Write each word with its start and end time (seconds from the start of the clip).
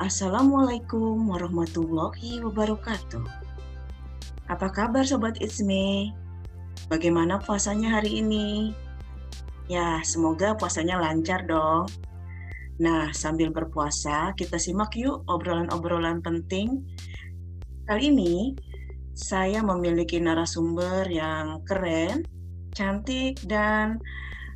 Assalamualaikum 0.00 1.28
warahmatullahi 1.28 2.40
wabarakatuh. 2.40 3.20
Apa 4.48 4.72
kabar 4.72 5.04
Sobat 5.04 5.36
Itsme? 5.44 6.16
Bagaimana 6.88 7.36
puasanya 7.36 8.00
hari 8.00 8.24
ini? 8.24 8.72
Ya, 9.68 10.00
semoga 10.00 10.56
puasanya 10.56 10.96
lancar 10.96 11.44
dong. 11.44 11.84
Nah, 12.80 13.12
sambil 13.12 13.52
berpuasa, 13.52 14.32
kita 14.40 14.56
simak 14.56 14.96
yuk 14.96 15.20
obrolan-obrolan 15.28 16.24
penting. 16.24 16.80
Kali 17.84 18.08
ini, 18.08 18.56
saya 19.12 19.60
memiliki 19.60 20.16
narasumber 20.16 21.12
yang 21.12 21.60
keren, 21.68 22.24
cantik, 22.72 23.36
dan 23.44 24.00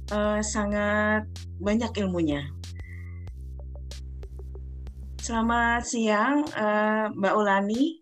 uh, 0.08 0.40
sangat 0.40 1.28
banyak 1.60 1.92
ilmunya. 2.00 2.48
Selamat 5.24 5.88
siang, 5.88 6.44
uh, 6.52 7.08
Mbak 7.16 7.32
Ulani. 7.32 7.96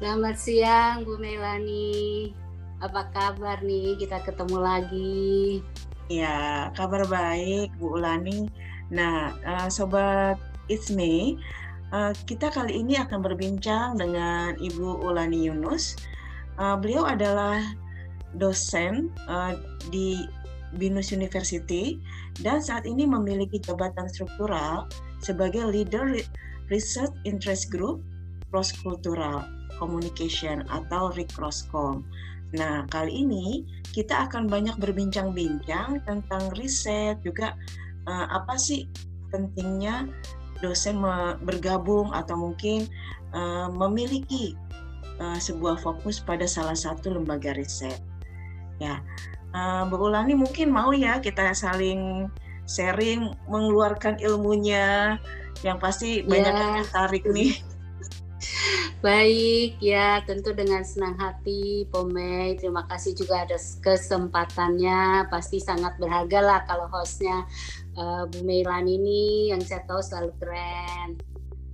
Selamat 0.00 0.40
siang, 0.40 1.04
Bu 1.04 1.20
Melani. 1.20 2.32
Apa 2.80 3.12
kabar 3.12 3.60
nih? 3.60 3.92
Kita 4.00 4.24
ketemu 4.24 4.56
lagi. 4.56 5.60
Ya, 6.08 6.72
kabar 6.72 7.04
baik 7.04 7.76
Bu 7.76 8.00
Ulani. 8.00 8.48
Nah, 8.88 9.36
uh, 9.44 9.68
Sobat 9.68 10.40
It's 10.72 10.88
Me, 10.88 11.36
uh, 11.92 12.16
kita 12.24 12.48
kali 12.48 12.80
ini 12.80 12.96
akan 12.96 13.20
berbincang 13.20 14.00
dengan 14.00 14.56
Ibu 14.56 15.04
Ulani 15.04 15.44
Yunus. 15.44 15.92
Uh, 16.56 16.80
beliau 16.80 17.04
adalah 17.04 17.60
dosen 18.32 19.12
uh, 19.28 19.52
di 19.92 20.24
Binus 20.80 21.12
University 21.12 22.00
dan 22.40 22.64
saat 22.64 22.88
ini 22.88 23.04
memiliki 23.04 23.60
jabatan 23.60 24.08
struktural 24.08 24.88
sebagai 25.20 25.64
leader 25.68 26.20
Research 26.72 27.12
Interest 27.24 27.68
Group 27.68 28.00
Cross 28.50 28.74
Cultural 28.80 29.46
Communication 29.76 30.66
atau 30.68 31.08
RICROSCOM. 31.14 32.04
Nah, 32.50 32.84
kali 32.90 33.24
ini 33.24 33.62
kita 33.94 34.26
akan 34.26 34.50
banyak 34.50 34.74
berbincang-bincang 34.82 36.02
tentang 36.02 36.50
riset 36.58 37.22
juga 37.22 37.54
uh, 38.10 38.26
apa 38.34 38.58
sih 38.58 38.90
pentingnya 39.30 40.10
dosen 40.60 41.00
bergabung 41.46 42.10
atau 42.12 42.36
mungkin 42.36 42.90
uh, 43.32 43.70
memiliki 43.70 44.58
uh, 45.22 45.38
sebuah 45.38 45.78
fokus 45.80 46.18
pada 46.20 46.44
salah 46.44 46.76
satu 46.76 47.14
lembaga 47.14 47.54
riset. 47.54 48.02
Ya, 48.82 49.00
uh, 49.54 49.86
Bu 49.86 50.10
mungkin 50.10 50.68
mau 50.74 50.90
ya 50.90 51.22
kita 51.22 51.54
saling 51.54 52.28
sharing 52.70 53.34
mengeluarkan 53.50 54.22
ilmunya 54.22 55.18
yang 55.66 55.82
pasti 55.82 56.22
banyak 56.22 56.54
yeah. 56.54 56.62
yang 56.62 56.74
tertarik 56.86 57.26
nih. 57.26 57.58
Baik, 59.04 59.80
ya 59.80 60.20
tentu 60.28 60.52
dengan 60.52 60.84
senang 60.84 61.16
hati 61.16 61.88
Pomei. 61.88 62.56
Terima 62.60 62.84
kasih 62.84 63.16
juga 63.16 63.48
atas 63.48 63.80
kesempatannya. 63.80 65.24
Pasti 65.32 65.56
sangat 65.56 65.96
berharga 65.96 66.40
lah 66.44 66.60
kalau 66.68 66.84
hostnya 66.92 67.48
uh, 67.96 68.28
Bu 68.28 68.44
Meilan 68.44 68.84
ini 68.84 69.52
yang 69.52 69.60
saya 69.64 69.80
tahu 69.88 70.04
selalu 70.04 70.36
keren. 70.36 71.16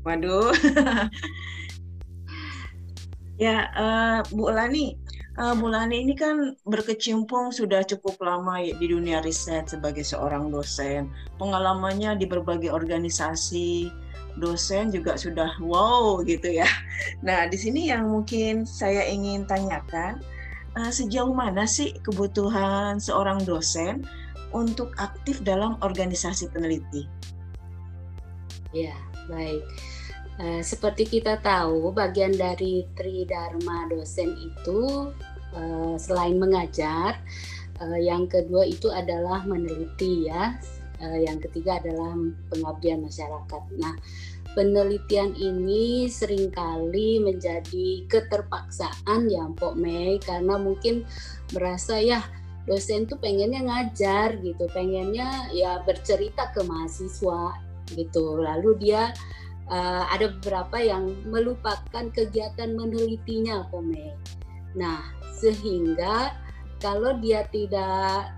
Waduh. 0.06 0.54
ya, 3.42 3.74
uh, 3.74 4.18
Bu 4.30 4.46
Lani, 4.46 4.94
uh, 5.38 5.54
Bu 5.56 5.68
Lani 5.72 6.02
ini 6.04 6.14
kan 6.16 6.56
berkecimpung 6.64 7.52
sudah 7.52 7.84
cukup 7.84 8.20
lama 8.20 8.60
ya 8.60 8.74
di 8.76 8.86
dunia 8.90 9.20
riset 9.22 9.70
sebagai 9.70 10.02
seorang 10.02 10.48
dosen. 10.52 11.08
Pengalamannya 11.40 12.16
di 12.16 12.26
berbagai 12.28 12.72
organisasi, 12.72 13.92
dosen 14.40 14.92
juga 14.92 15.16
sudah 15.16 15.56
wow 15.60 16.20
gitu 16.24 16.60
ya. 16.60 16.68
Nah, 17.24 17.48
di 17.48 17.56
sini 17.56 17.88
yang 17.88 18.08
mungkin 18.08 18.68
saya 18.68 19.04
ingin 19.08 19.48
tanyakan, 19.48 20.20
uh, 20.76 20.92
sejauh 20.92 21.32
mana 21.32 21.64
sih 21.64 21.96
kebutuhan 22.04 23.00
seorang 23.00 23.40
dosen 23.44 24.04
untuk 24.52 24.92
aktif 25.00 25.40
dalam 25.44 25.76
organisasi 25.84 26.52
peneliti? 26.52 27.08
Ya, 28.72 28.96
baik. 29.28 29.64
Uh, 30.36 30.60
seperti 30.60 31.08
kita 31.08 31.40
tahu, 31.40 31.96
bagian 31.96 32.36
dari 32.36 32.84
Tridharma 32.92 33.88
dosen 33.88 34.36
itu 34.36 35.08
uh, 35.56 35.96
selain 35.96 36.36
mengajar, 36.36 37.18
uh, 37.80 37.98
yang 37.98 38.28
kedua 38.28 38.68
itu 38.68 38.92
adalah 38.92 39.42
meneliti 39.48 40.28
ya 40.28 40.54
uh, 41.00 41.18
yang 41.18 41.38
ketiga 41.40 41.80
adalah 41.80 42.16
pengabdian 42.52 43.04
masyarakat. 43.04 43.62
Nah, 43.80 43.94
penelitian 44.56 45.36
ini 45.36 46.08
sering 46.08 46.48
kali 46.48 47.20
menjadi 47.20 48.08
keterpaksaan 48.08 49.28
ya 49.28 49.44
Mpok 49.52 49.76
Mei 49.76 50.16
karena 50.22 50.56
mungkin 50.56 51.04
merasa 51.52 52.00
ya 52.00 52.24
dosen 52.66 53.06
tuh 53.06 53.20
pengennya 53.20 53.62
ngajar 53.62 54.40
gitu, 54.42 54.66
pengennya 54.72 55.52
ya 55.52 55.84
bercerita 55.84 56.50
ke 56.56 56.64
mahasiswa 56.64 57.54
gitu. 57.94 58.40
Lalu 58.42 58.70
dia 58.80 59.12
uh, 59.68 60.04
ada 60.10 60.32
beberapa 60.40 60.80
yang 60.80 61.14
melupakan 61.28 62.10
kegiatan 62.10 62.74
menelitinya 62.74 63.68
Mpok 63.68 63.82
Mei. 63.84 64.10
Nah, 64.76 65.00
sehingga 65.40 66.36
kalau 66.78 67.16
dia 67.18 67.48
tidak 67.48 68.36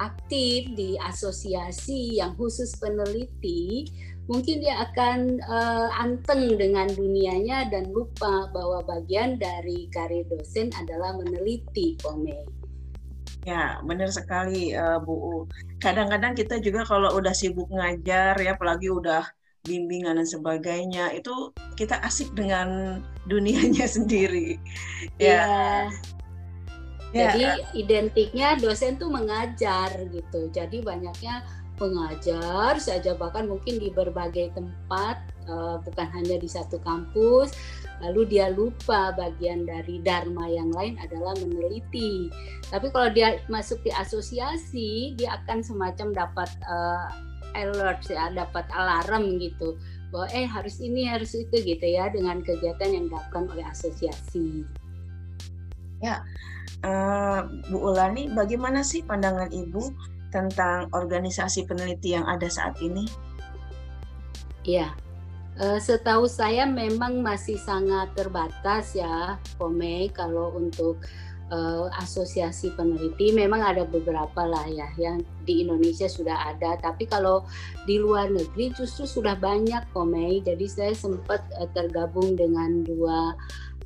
aktif 0.00 0.70
di 0.78 0.96
asosiasi 0.96 2.22
yang 2.22 2.32
khusus 2.38 2.72
peneliti, 2.80 3.84
mungkin 4.30 4.62
dia 4.62 4.86
akan 4.88 5.42
uh, 5.44 5.90
anteng 5.98 6.56
dengan 6.56 6.88
dunianya 6.88 7.68
dan 7.68 7.90
lupa 7.90 8.48
bahwa 8.54 8.80
bagian 8.86 9.36
dari 9.36 9.90
karir 9.92 10.24
dosen 10.30 10.70
adalah 10.78 11.18
meneliti, 11.18 11.98
Pome. 12.00 12.46
Ya, 13.44 13.80
benar 13.84 14.12
sekali 14.12 14.72
uh, 14.76 15.00
Bu. 15.02 15.48
Kadang-kadang 15.80 16.36
kita 16.36 16.60
juga 16.60 16.84
kalau 16.84 17.12
udah 17.16 17.32
sibuk 17.32 17.68
ngajar 17.72 18.36
ya, 18.38 18.54
apalagi 18.56 18.92
udah 18.92 19.24
bimbingan 19.64 20.16
dan 20.16 20.28
sebagainya, 20.28 21.12
itu 21.12 21.52
kita 21.76 22.00
asik 22.04 22.32
dengan 22.32 23.00
dunianya 23.28 23.86
sendiri. 23.96 24.56
Ya. 25.20 25.44
ya. 25.46 25.50
Ya. 27.10 27.34
Jadi 27.34 27.46
identiknya 27.74 28.54
dosen 28.54 28.94
tuh 28.94 29.10
mengajar 29.10 29.90
gitu. 30.14 30.46
Jadi 30.54 30.78
banyaknya 30.78 31.42
pengajar 31.74 32.76
saja 32.76 33.16
bahkan 33.16 33.48
mungkin 33.48 33.80
di 33.80 33.88
berbagai 33.88 34.52
tempat 34.52 35.16
uh, 35.48 35.80
bukan 35.82 36.06
hanya 36.12 36.38
di 36.38 36.46
satu 36.46 36.78
kampus. 36.84 37.50
Lalu 38.00 38.30
dia 38.32 38.48
lupa 38.48 39.12
bagian 39.12 39.66
dari 39.66 40.00
dharma 40.00 40.48
yang 40.48 40.70
lain 40.70 40.96
adalah 41.02 41.34
meneliti. 41.40 42.30
Tapi 42.70 42.88
kalau 42.94 43.10
dia 43.10 43.42
masuk 43.50 43.82
di 43.82 43.90
asosiasi, 43.92 45.18
dia 45.18 45.36
akan 45.42 45.60
semacam 45.60 46.08
dapat 46.14 46.48
uh, 46.64 47.10
alert 47.54 48.06
ya, 48.08 48.30
dapat 48.32 48.66
alarm 48.74 49.38
gitu 49.38 49.78
bahwa 50.10 50.26
eh 50.34 50.46
harus 50.46 50.82
ini 50.82 51.06
harus 51.06 51.38
itu 51.38 51.54
gitu 51.62 51.86
ya 51.86 52.10
dengan 52.10 52.42
kegiatan 52.42 52.90
yang 52.90 53.04
dilakukan 53.06 53.46
oleh 53.54 53.64
asosiasi. 53.66 54.66
Ya, 56.02 56.24
uh, 56.82 57.46
Bu 57.70 57.92
Ulani, 57.92 58.32
bagaimana 58.32 58.82
sih 58.82 59.04
pandangan 59.06 59.52
Ibu 59.52 59.94
tentang 60.34 60.90
organisasi 60.96 61.68
peneliti 61.68 62.16
yang 62.16 62.26
ada 62.26 62.50
saat 62.50 62.74
ini? 62.82 63.06
Uh, 65.60 65.76
setahu 65.76 66.24
saya 66.24 66.64
memang 66.64 67.20
masih 67.20 67.60
sangat 67.60 68.08
terbatas 68.16 68.96
ya, 68.96 69.36
Pome, 69.60 70.08
kalau 70.16 70.56
untuk 70.56 70.96
uh, 71.04 71.29
asosiasi 71.98 72.70
peneliti 72.78 73.34
memang 73.34 73.58
ada 73.58 73.82
beberapa 73.82 74.46
lah 74.46 74.70
ya 74.70 74.86
yang 74.94 75.18
di 75.42 75.66
Indonesia 75.66 76.06
sudah 76.06 76.54
ada 76.54 76.78
tapi 76.78 77.10
kalau 77.10 77.42
di 77.90 77.98
luar 77.98 78.30
negeri 78.30 78.70
justru 78.70 79.02
sudah 79.02 79.34
banyak 79.34 79.82
Pome 79.90 80.46
jadi 80.46 80.66
saya 80.70 80.94
sempat 80.94 81.42
uh, 81.58 81.66
tergabung 81.74 82.38
dengan 82.38 82.86
dua 82.86 83.34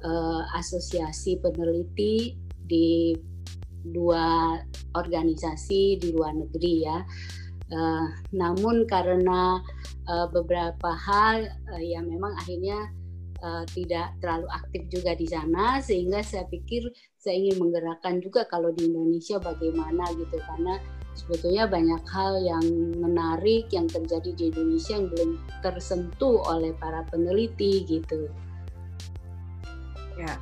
uh, 0.05 0.43
asosiasi 0.61 1.40
peneliti 1.40 2.37
di 2.69 3.16
dua 3.84 4.56
organisasi 4.96 6.00
di 6.00 6.08
luar 6.17 6.32
negeri 6.32 6.75
ya. 6.84 6.99
Uh, 7.72 8.08
namun 8.32 8.84
karena 8.88 9.60
uh, 10.08 10.28
beberapa 10.28 10.93
hal 10.93 11.49
uh, 11.72 11.82
yang 11.82 12.08
memang 12.08 12.37
akhirnya 12.37 12.93
uh, 13.40 13.64
tidak 13.72 14.14
terlalu 14.20 14.49
aktif 14.52 14.82
juga 14.93 15.17
di 15.17 15.26
sana 15.28 15.81
sehingga 15.81 16.20
saya 16.20 16.44
pikir 16.49 16.88
saya 17.25 17.41
ingin 17.41 17.56
menggerakkan 17.56 18.21
juga 18.21 18.44
kalau 18.53 18.69
di 18.76 18.85
Indonesia 18.93 19.41
bagaimana 19.41 20.05
gitu 20.12 20.37
karena 20.44 20.76
sebetulnya 21.17 21.65
banyak 21.65 22.05
hal 22.05 22.37
yang 22.44 22.67
menarik 23.00 23.65
yang 23.73 23.88
terjadi 23.88 24.37
di 24.37 24.53
Indonesia 24.53 25.00
yang 25.00 25.09
belum 25.09 25.31
tersentuh 25.65 26.44
oleh 26.44 26.76
para 26.76 27.00
peneliti 27.09 27.88
gitu. 27.88 28.29
Ya, 30.21 30.37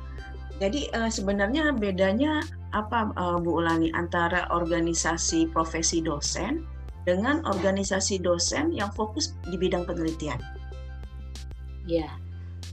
jadi 0.59 0.91
uh, 0.91 1.07
sebenarnya 1.07 1.71
bedanya 1.71 2.43
apa 2.75 3.15
uh, 3.15 3.39
Bu 3.39 3.63
Ulani 3.63 3.87
antara 3.95 4.51
organisasi 4.51 5.55
profesi 5.55 6.03
dosen 6.03 6.67
dengan 7.07 7.47
organisasi 7.47 8.19
dosen 8.19 8.75
yang 8.75 8.91
fokus 8.91 9.39
di 9.47 9.55
bidang 9.55 9.87
penelitian? 9.87 10.37
Ya, 11.87 12.11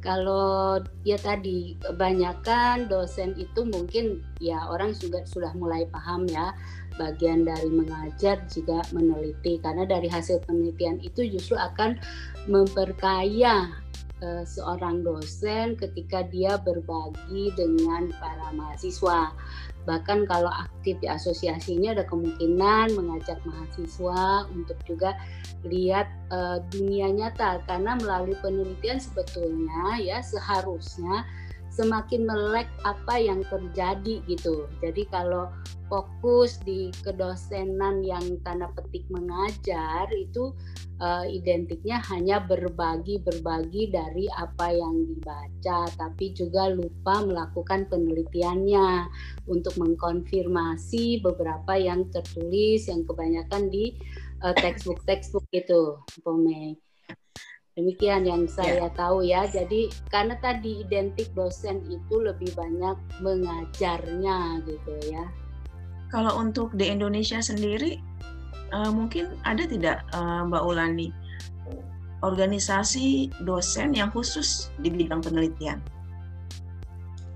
kalau 0.01 0.81
ya 1.05 1.21
tadi 1.21 1.77
kebanyakan 1.85 2.89
dosen 2.89 3.37
itu 3.37 3.69
mungkin 3.69 4.25
ya 4.41 4.65
orang 4.69 4.97
sudah 4.97 5.21
sudah 5.29 5.53
mulai 5.53 5.85
paham 5.93 6.25
ya 6.25 6.57
bagian 6.97 7.49
dari 7.49 7.69
mengajar 7.69 8.41
juga 8.53 8.85
meneliti. 8.93 9.57
Karena 9.61 9.89
dari 9.89 10.09
hasil 10.09 10.45
penelitian 10.45 11.01
itu 11.01 11.25
justru 11.25 11.57
akan 11.57 11.97
memperkaya 12.49 13.73
uh, 14.21 14.45
seorang 14.45 15.01
dosen 15.01 15.77
ketika 15.81 16.25
dia 16.29 16.61
berbagi 16.61 17.53
dengan 17.57 18.13
para 18.21 18.53
mahasiswa 18.53 19.33
bahkan 19.89 20.29
kalau 20.29 20.49
aktif 20.49 21.01
di 21.01 21.09
asosiasi 21.09 21.77
ini 21.77 21.93
ada 21.93 22.05
kemungkinan 22.05 22.93
mengajak 22.95 23.41
mahasiswa 23.45 24.49
untuk 24.53 24.77
juga 24.85 25.17
lihat 25.65 26.09
uh, 26.33 26.61
dunia 26.73 27.09
nyata. 27.13 27.61
Karena 27.65 27.97
melalui 27.97 28.37
penelitian 28.41 29.01
sebetulnya 29.01 30.01
ya 30.01 30.21
seharusnya 30.21 31.25
semakin 31.71 32.27
melek 32.27 32.69
apa 32.83 33.15
yang 33.17 33.47
terjadi 33.47 34.21
gitu. 34.27 34.67
Jadi 34.83 35.07
kalau 35.09 35.49
fokus 35.91 36.63
di 36.63 36.95
kedosenan 37.03 38.07
yang 38.07 38.23
tanda 38.47 38.71
petik 38.79 39.03
mengajar 39.11 40.07
itu 40.15 40.55
uh, 41.03 41.27
identiknya 41.27 41.99
hanya 42.11 42.39
berbagi 42.43 43.19
berbagi 43.23 43.91
dari 43.91 44.31
apa 44.31 44.71
yang 44.71 45.03
dibaca, 45.11 45.91
tapi 45.99 46.31
juga 46.31 46.71
lupa 46.71 47.27
melakukan 47.27 47.91
penelitiannya 47.91 49.11
untuk 49.51 49.75
mengkonfirmasi 49.83 51.23
beberapa 51.27 51.75
yang 51.75 52.07
tertulis 52.15 52.87
yang 52.87 53.03
kebanyakan 53.03 53.67
di 53.67 53.99
uh, 54.47 54.55
textbook 54.55 55.03
textbook 55.07 55.47
itu, 55.51 55.99
Pome. 56.23 56.90
Demikian 57.81 58.29
yang 58.29 58.45
ya. 58.45 58.53
saya 58.53 58.77
yeah. 58.85 58.93
tahu 58.93 59.25
ya. 59.25 59.49
Jadi 59.49 59.89
karena 60.13 60.37
tadi 60.45 60.85
identik 60.85 61.33
dosen 61.33 61.81
itu 61.89 62.21
lebih 62.21 62.53
banyak 62.53 62.97
mengajarnya 63.25 64.61
gitu 64.69 64.93
ya. 65.09 65.25
Kalau 66.13 66.37
untuk 66.37 66.77
di 66.77 66.93
Indonesia 66.93 67.41
sendiri 67.41 67.97
uh, 68.77 68.93
mungkin 68.93 69.33
ada 69.49 69.65
tidak 69.65 70.05
uh, 70.13 70.45
Mbak 70.45 70.61
Ulani 70.69 71.09
organisasi 72.21 73.33
dosen 73.49 73.97
yang 73.97 74.13
khusus 74.13 74.69
di 74.85 74.93
bidang 74.93 75.25
penelitian? 75.25 75.81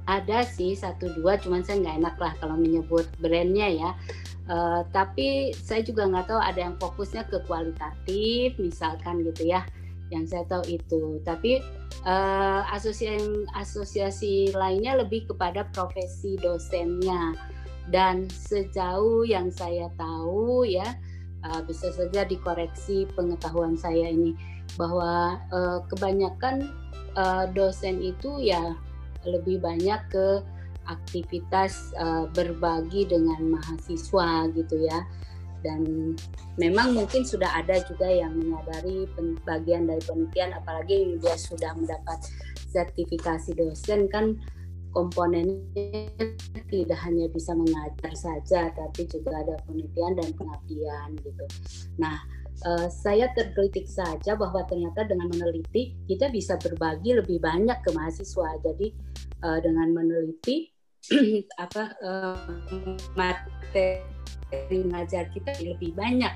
Ada 0.04 0.44
sih 0.44 0.76
satu 0.76 1.08
dua, 1.16 1.40
cuman 1.40 1.64
saya 1.64 1.80
nggak 1.80 1.96
enak 2.04 2.16
lah 2.20 2.32
kalau 2.36 2.60
menyebut 2.60 3.08
brandnya 3.24 3.72
ya. 3.72 3.90
Uh, 4.44 4.84
tapi 4.92 5.56
saya 5.56 5.80
juga 5.80 6.04
nggak 6.04 6.28
tahu 6.28 6.36
ada 6.36 6.60
yang 6.68 6.76
fokusnya 6.76 7.24
ke 7.32 7.40
kualitatif, 7.48 8.52
misalkan 8.60 9.24
gitu 9.24 9.48
ya 9.48 9.64
yang 10.14 10.26
saya 10.30 10.46
tahu 10.46 10.62
itu. 10.70 11.18
Tapi 11.26 11.58
uh, 12.06 12.62
asosiasi 12.70 13.50
asosiasi 13.58 14.54
lainnya 14.54 15.02
lebih 15.02 15.26
kepada 15.26 15.66
profesi 15.74 16.38
dosennya. 16.38 17.34
Dan 17.90 18.30
sejauh 18.32 19.28
yang 19.28 19.52
saya 19.52 19.92
tahu 20.00 20.64
ya 20.64 20.96
uh, 21.44 21.60
bisa 21.68 21.92
saja 21.92 22.24
dikoreksi 22.24 23.04
pengetahuan 23.12 23.76
saya 23.76 24.08
ini 24.08 24.32
bahwa 24.80 25.36
uh, 25.52 25.84
kebanyakan 25.92 26.72
uh, 27.18 27.44
dosen 27.52 28.00
itu 28.00 28.40
ya 28.40 28.74
lebih 29.24 29.60
banyak 29.60 30.00
ke 30.08 30.40
aktivitas 30.84 31.92
uh, 31.96 32.28
berbagi 32.32 33.08
dengan 33.08 33.56
mahasiswa 33.56 34.48
gitu 34.52 34.84
ya 34.84 35.00
dan 35.64 36.12
memang 36.60 36.92
mungkin 36.92 37.24
sudah 37.24 37.48
ada 37.56 37.80
juga 37.88 38.06
yang 38.06 38.36
menyadari 38.36 39.08
bagian 39.48 39.88
dari 39.88 40.02
penelitian 40.04 40.52
apalagi 40.54 41.16
dia 41.18 41.34
sudah 41.40 41.72
mendapat 41.72 42.20
sertifikasi 42.68 43.56
dosen 43.56 44.06
kan 44.12 44.36
komponennya 44.94 46.06
tidak 46.70 46.98
hanya 47.02 47.26
bisa 47.32 47.50
mengajar 47.56 48.12
saja 48.14 48.70
tapi 48.70 49.10
juga 49.10 49.42
ada 49.42 49.58
penelitian 49.66 50.14
dan 50.14 50.28
pengabdian 50.38 51.08
gitu. 51.18 51.44
Nah, 51.98 52.22
uh, 52.62 52.86
saya 52.86 53.34
tergelitik 53.34 53.90
saja 53.90 54.38
bahwa 54.38 54.62
ternyata 54.70 55.02
dengan 55.02 55.26
meneliti 55.34 55.98
kita 56.06 56.30
bisa 56.30 56.54
berbagi 56.62 57.18
lebih 57.18 57.42
banyak 57.42 57.74
ke 57.82 57.90
mahasiswa. 57.90 58.54
Jadi 58.62 58.94
uh, 59.42 59.58
dengan 59.58 59.90
meneliti 59.90 60.70
apa 61.64 61.98
uh, 62.00 62.38
materi 63.18 64.13
dari 64.54 64.78
mengajar 64.86 65.26
kita 65.34 65.50
lebih 65.58 65.90
banyak. 65.98 66.34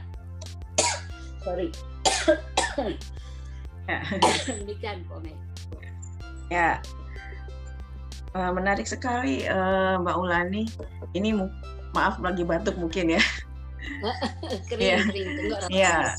Sorry. 1.47 1.71
Demikian 4.47 5.07
komen. 5.09 5.37
Ya, 6.49 6.81
uh, 8.37 8.53
menarik 8.53 8.85
sekali 8.89 9.45
uh, 9.49 10.01
Mbak 10.01 10.17
Ulani. 10.19 10.65
Ini 11.17 11.37
maaf 11.97 12.21
lagi 12.21 12.45
batuk 12.45 12.77
mungkin 12.77 13.17
ya. 13.17 13.23
kering, 14.69 15.09
kering. 15.09 15.29
Ya, 15.73 16.13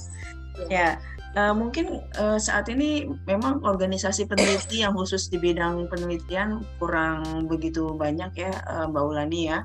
ya. 0.70 0.98
Uh, 1.38 1.54
mungkin 1.54 2.02
uh, 2.18 2.42
saat 2.42 2.66
ini 2.74 3.06
memang 3.30 3.62
organisasi 3.62 4.26
peneliti 4.26 4.82
yang 4.82 4.98
khusus 4.98 5.30
di 5.30 5.38
bidang 5.38 5.86
penelitian 5.86 6.66
kurang 6.82 7.46
begitu 7.46 7.94
banyak 7.94 8.34
ya 8.34 8.50
uh, 8.66 8.90
Mbak 8.90 9.04
Ulani 9.06 9.42
ya 9.46 9.62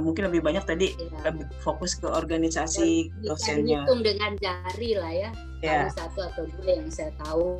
mungkin 0.00 0.30
lebih 0.30 0.40
banyak 0.44 0.64
tadi 0.64 0.94
ya. 0.94 1.30
lebih 1.30 1.46
fokus 1.60 1.98
ke 1.98 2.06
organisasi 2.06 3.10
ya, 3.22 3.34
dosennya. 3.34 3.84
Hitung 3.84 4.02
dengan 4.02 4.32
jari 4.38 4.90
lah 4.98 5.12
ya, 5.12 5.30
ya. 5.62 5.90
satu 5.90 6.26
atau 6.28 6.44
dua 6.58 6.82
yang 6.82 6.90
saya 6.90 7.10
tahu 7.22 7.58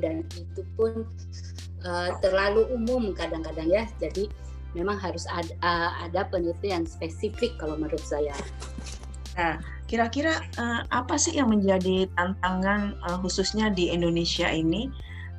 dan 0.00 0.24
itu 0.36 0.62
pun 0.74 1.04
uh, 1.84 2.10
terlalu 2.20 2.66
umum 2.72 3.12
kadang-kadang 3.12 3.68
ya. 3.68 3.84
Jadi 4.00 4.28
memang 4.76 5.00
harus 5.00 5.24
ada, 5.32 5.52
uh, 5.64 5.90
ada 6.04 6.28
penelitian 6.28 6.84
spesifik 6.84 7.56
kalau 7.56 7.80
menurut 7.80 8.02
saya. 8.04 8.36
Nah, 9.36 9.60
kira-kira 9.84 10.40
uh, 10.56 10.82
apa 10.92 11.20
sih 11.20 11.36
yang 11.36 11.52
menjadi 11.52 12.08
tantangan 12.16 12.96
uh, 13.04 13.20
khususnya 13.20 13.68
di 13.68 13.92
Indonesia 13.92 14.48
ini 14.48 14.88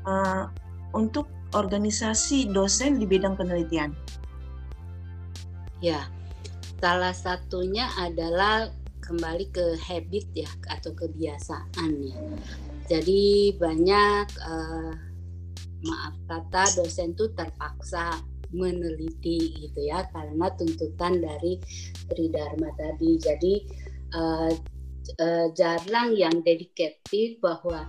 uh, 0.05 0.49
untuk 0.93 1.25
organisasi 1.55 2.49
dosen 2.53 3.01
di 3.01 3.05
bidang 3.05 3.37
penelitian? 3.37 3.93
Ya, 5.77 6.09
Salah 6.77 7.13
satunya 7.13 7.89
adalah 7.97 8.69
kembali 9.01 9.45
ke 9.55 9.65
habit 9.81 10.25
ya 10.35 10.49
atau 10.67 10.93
kebiasaan 10.93 11.91
ya. 12.05 12.17
Jadi 12.87 13.55
banyak 13.55 14.27
uh, 14.43 14.93
maaf 15.87 16.15
kata 16.27 16.63
dosen 16.81 17.15
tuh 17.15 17.31
terpaksa 17.33 18.19
meneliti 18.51 19.59
gitu 19.59 19.91
ya 19.91 20.07
karena 20.11 20.47
tuntutan 20.55 21.19
dari 21.19 21.59
Tridharma 22.07 22.69
tadi. 22.79 23.11
Jadi 23.19 23.53
uh, 24.15 24.51
uh, 25.19 25.47
jarang 25.55 26.15
yang 26.15 26.43
dedikatif 26.43 27.39
bahwa 27.43 27.87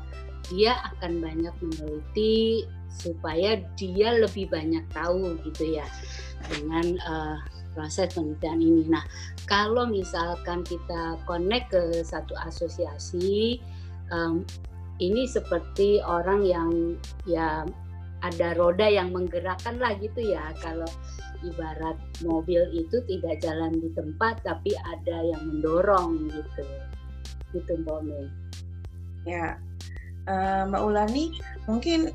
dia 0.48 0.80
akan 0.96 1.20
banyak 1.20 1.54
meneliti 1.60 2.64
supaya 2.88 3.60
dia 3.76 4.16
lebih 4.16 4.48
banyak 4.48 4.82
tahu 4.96 5.36
gitu 5.44 5.76
ya 5.76 5.86
dengan 6.48 6.96
uh, 7.04 7.36
proses 7.78 8.10
penelitian 8.10 8.58
ini. 8.58 8.82
Nah, 8.90 9.06
kalau 9.46 9.86
misalkan 9.86 10.66
kita 10.66 11.14
connect 11.30 11.70
ke 11.70 12.02
satu 12.02 12.34
asosiasi, 12.42 13.62
um, 14.10 14.42
ini 14.98 15.30
seperti 15.30 16.02
orang 16.02 16.42
yang 16.42 16.98
ya 17.22 17.62
ada 18.26 18.58
roda 18.58 18.90
yang 18.90 19.14
menggerakkan 19.14 19.78
lah 19.78 19.94
gitu 20.02 20.34
ya. 20.34 20.50
Kalau 20.58 20.90
ibarat 21.46 21.94
mobil 22.26 22.66
itu 22.74 22.98
tidak 23.06 23.38
jalan 23.38 23.78
di 23.78 23.94
tempat, 23.94 24.42
tapi 24.42 24.74
ada 24.82 25.22
yang 25.22 25.42
mendorong 25.46 26.26
gitu. 26.34 26.66
Gitu 27.54 27.72
Mbak. 27.86 28.26
Ya, 29.22 29.54
uh, 30.26 30.66
Mbak 30.66 30.82
Ulani, 30.82 31.38
mungkin 31.70 32.10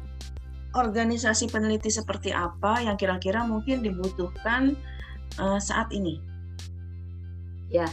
organisasi 0.73 1.53
peneliti 1.53 1.93
seperti 1.93 2.33
apa 2.33 2.81
yang 2.81 2.97
kira-kira 2.97 3.45
mungkin 3.45 3.85
dibutuhkan 3.85 4.73
uh, 5.39 5.59
saat 5.61 5.89
ini? 5.93 6.19
Ya, 7.73 7.89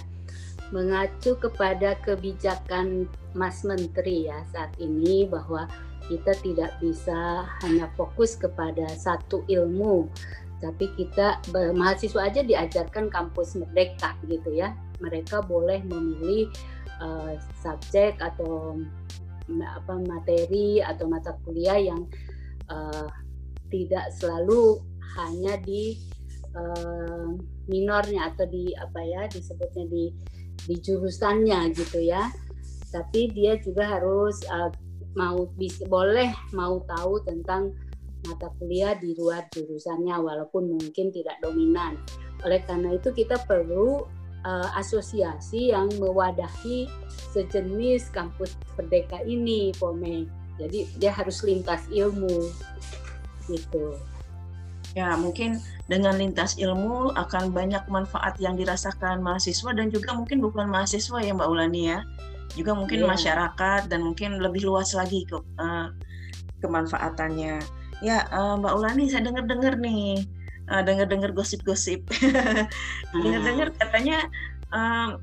mengacu 0.70 1.37
kepada 1.40 1.97
kebijakan 2.04 3.09
Mas 3.32 3.62
Menteri 3.62 4.28
ya 4.28 4.44
saat 4.52 4.75
ini 4.78 5.25
bahwa 5.25 5.66
kita 6.11 6.35
tidak 6.42 6.75
bisa 6.82 7.47
hanya 7.62 7.87
fokus 7.94 8.35
kepada 8.35 8.85
satu 8.99 9.47
ilmu, 9.47 10.11
tapi 10.59 10.90
kita 10.99 11.38
mahasiswa 11.73 12.26
aja 12.26 12.42
diajarkan 12.42 13.09
kampus 13.09 13.54
merdeka 13.54 14.18
gitu 14.26 14.50
ya. 14.50 14.75
Mereka 14.99 15.47
boleh 15.47 15.80
memilih 15.87 16.50
uh, 16.99 17.38
subjek 17.62 18.18
atau 18.18 18.76
apa 19.50 19.94
materi 20.06 20.78
atau 20.78 21.11
mata 21.11 21.35
kuliah 21.42 21.78
yang 21.78 22.06
uh, 22.70 23.09
tidak 23.70 24.11
selalu 24.14 24.82
hanya 25.18 25.59
di 25.62 25.99
uh, 26.57 27.30
minornya 27.71 28.35
atau 28.35 28.47
di 28.49 28.73
apa 28.75 29.00
ya 29.02 29.23
disebutnya 29.30 29.85
di 29.90 30.04
di 30.66 30.76
jurusannya 30.76 31.73
gitu 31.73 32.04
ya 32.04 32.28
tapi 32.90 33.30
dia 33.30 33.57
juga 33.62 33.87
harus 33.99 34.42
uh, 34.50 34.71
mau 35.14 35.50
bisa 35.59 35.87
boleh 35.87 36.30
mau 36.54 36.83
tahu 36.87 37.23
tentang 37.26 37.75
mata 38.28 38.52
kuliah 38.61 38.95
di 38.99 39.16
luar 39.16 39.49
jurusannya 39.49 40.12
walaupun 40.21 40.76
mungkin 40.76 41.09
tidak 41.09 41.40
dominan. 41.40 41.97
Oleh 42.45 42.61
karena 42.69 42.97
itu 42.97 43.11
kita 43.16 43.40
perlu 43.49 44.04
uh, 44.45 44.69
asosiasi 44.76 45.73
yang 45.73 45.88
mewadahi 45.97 46.88
sejenis 47.33 48.12
kampus 48.12 48.57
Merdeka 48.76 49.25
ini, 49.25 49.73
Pome. 49.76 50.28
Jadi 50.61 50.85
dia 51.00 51.12
harus 51.16 51.40
lintas 51.40 51.88
ilmu, 51.88 52.52
gitu. 53.49 53.97
Ya, 54.99 55.14
mungkin 55.14 55.62
dengan 55.87 56.18
lintas 56.18 56.59
ilmu 56.59 57.14
akan 57.14 57.54
banyak 57.54 57.87
manfaat 57.87 58.35
yang 58.42 58.59
dirasakan 58.59 59.23
mahasiswa 59.23 59.70
dan 59.70 59.87
juga 59.90 60.18
mungkin 60.18 60.42
bukan 60.42 60.66
mahasiswa 60.66 61.23
ya 61.23 61.30
Mbak 61.30 61.47
Ulani 61.50 61.94
ya, 61.94 62.02
juga 62.59 62.75
mungkin 62.75 63.06
yeah. 63.06 63.11
masyarakat 63.14 63.87
dan 63.87 64.00
mungkin 64.02 64.42
lebih 64.42 64.66
luas 64.66 64.90
lagi 64.99 65.23
ke 65.30 65.38
uh, 65.38 65.94
kemanfaatannya. 66.59 67.62
Ya, 68.02 68.26
uh, 68.35 68.59
Mbak 68.59 68.75
Ulani 68.75 69.06
saya 69.06 69.30
dengar-dengar 69.30 69.78
nih 69.78 70.26
uh, 70.75 70.82
dengar-dengar 70.82 71.30
gosip-gosip. 71.30 72.02
dengar-dengar 73.23 73.70
katanya 73.78 74.26
uh, 74.75 75.23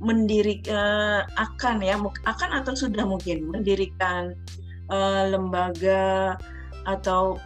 mendiri 0.00 0.64
uh, 0.68 1.24
akan 1.36 1.84
ya 1.84 1.96
akan 2.24 2.50
atau 2.64 2.72
sudah 2.72 3.04
mungkin 3.04 3.52
mendirikan 3.52 4.32
uh, 4.88 5.28
lembaga 5.28 6.36
atau 6.88 7.36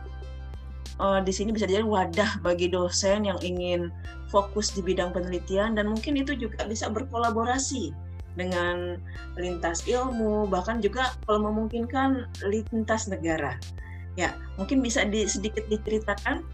uh, 0.99 1.21
di 1.23 1.33
sini 1.35 1.51
bisa 1.55 1.67
jadi 1.67 1.87
wadah 1.87 2.43
bagi 2.43 2.71
dosen 2.71 3.27
yang 3.27 3.39
ingin 3.41 3.89
fokus 4.29 4.75
di 4.75 4.83
bidang 4.83 5.15
penelitian 5.15 5.79
dan 5.79 5.91
mungkin 5.91 6.19
itu 6.19 6.35
juga 6.35 6.67
bisa 6.67 6.91
berkolaborasi 6.91 7.95
dengan 8.35 8.99
lintas 9.39 9.87
ilmu 9.87 10.51
bahkan 10.51 10.83
juga 10.83 11.15
kalau 11.25 11.51
memungkinkan 11.51 12.27
lintas 12.47 13.07
negara. 13.07 13.55
Ya, 14.15 14.35
mungkin 14.59 14.79
bisa 14.79 15.03
di, 15.03 15.27
sedikit 15.27 15.67
diceritakan 15.67 16.47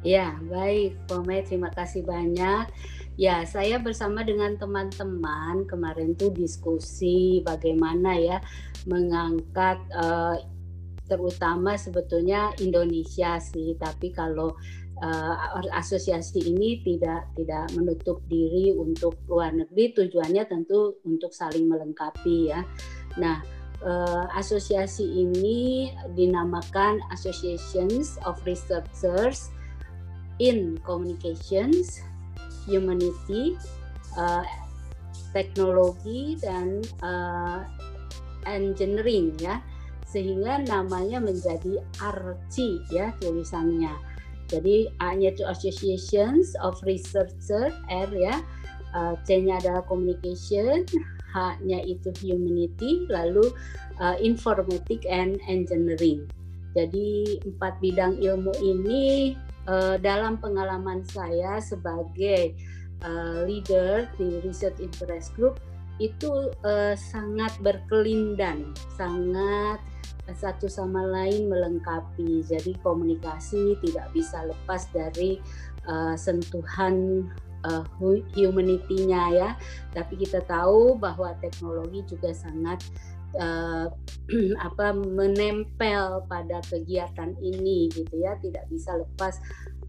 Ya, 0.00 0.32
baik, 0.48 0.96
Pome, 1.04 1.44
terima 1.44 1.68
kasih 1.76 2.00
banyak. 2.08 2.72
Ya, 3.20 3.44
saya 3.44 3.76
bersama 3.76 4.24
dengan 4.24 4.56
teman-teman 4.56 5.68
kemarin 5.68 6.16
tuh 6.16 6.32
diskusi 6.32 7.44
bagaimana 7.44 8.16
ya 8.16 8.40
mengangkat 8.88 9.76
uh, 9.92 10.40
terutama 11.10 11.74
sebetulnya 11.74 12.54
Indonesia 12.62 13.42
sih, 13.42 13.74
tapi 13.74 14.14
kalau 14.14 14.54
uh, 15.02 15.34
asosiasi 15.74 16.54
ini 16.54 16.78
tidak 16.86 17.26
tidak 17.34 17.66
menutup 17.74 18.22
diri 18.30 18.70
untuk 18.70 19.18
luar 19.26 19.50
negeri, 19.50 19.90
tujuannya 19.90 20.46
tentu 20.46 21.02
untuk 21.02 21.34
saling 21.34 21.66
melengkapi 21.66 22.54
ya. 22.54 22.62
Nah, 23.18 23.42
uh, 23.82 24.30
asosiasi 24.38 25.02
ini 25.02 25.90
dinamakan 26.14 27.02
Associations 27.10 28.14
of 28.22 28.38
Researchers 28.46 29.50
in 30.38 30.78
communications, 30.86 31.98
humanity, 32.64 33.58
uh, 34.14 34.46
teknologi 35.34 36.38
dan 36.38 36.82
uh, 37.02 37.66
engineering 38.48 39.36
ya 39.38 39.60
sehingga 40.10 40.58
namanya 40.66 41.22
menjadi 41.22 41.78
ARCI 42.02 42.82
ya 42.90 43.14
tulisannya. 43.22 43.94
Jadi 44.50 44.90
A-nya 44.98 45.30
itu 45.30 45.46
Associations 45.46 46.58
of 46.58 46.74
Researcher 46.82 47.70
R 47.86 48.10
ya, 48.10 48.42
uh, 48.98 49.14
C-nya 49.22 49.62
adalah 49.62 49.86
Communication, 49.86 50.82
H-nya 51.30 51.86
itu 51.86 52.10
Humanity, 52.18 53.06
lalu 53.06 53.54
uh, 54.02 54.18
Informatic 54.18 55.06
and 55.06 55.38
Engineering. 55.46 56.26
Jadi 56.74 57.38
empat 57.46 57.78
bidang 57.78 58.18
ilmu 58.18 58.50
ini 58.58 59.34
uh, 59.70 59.94
dalam 60.02 60.42
pengalaman 60.42 61.06
saya 61.06 61.62
sebagai 61.62 62.58
uh, 63.06 63.46
leader 63.46 64.10
di 64.18 64.42
Research 64.42 64.82
Interest 64.82 65.30
Group 65.38 65.62
itu 66.02 66.50
uh, 66.66 66.98
sangat 66.98 67.54
berkelindan, 67.62 68.74
sangat 68.98 69.78
satu 70.36 70.66
sama 70.66 71.02
lain 71.06 71.50
melengkapi. 71.50 72.44
Jadi 72.46 72.76
komunikasi 72.80 73.78
tidak 73.84 74.10
bisa 74.12 74.46
lepas 74.46 74.86
dari 74.94 75.40
uh, 75.88 76.14
sentuhan 76.14 77.26
uh, 77.64 77.84
humanity-nya 78.34 79.22
ya. 79.34 79.50
Tapi 79.92 80.20
kita 80.20 80.44
tahu 80.44 80.96
bahwa 80.96 81.34
teknologi 81.40 82.04
juga 82.08 82.32
sangat 82.34 82.80
uh, 83.38 83.86
apa 84.66 84.94
menempel 84.94 86.24
pada 86.26 86.58
kegiatan 86.66 87.36
ini 87.38 87.90
gitu 87.92 88.14
ya 88.18 88.34
tidak 88.40 88.66
bisa 88.72 88.98
lepas 88.98 89.38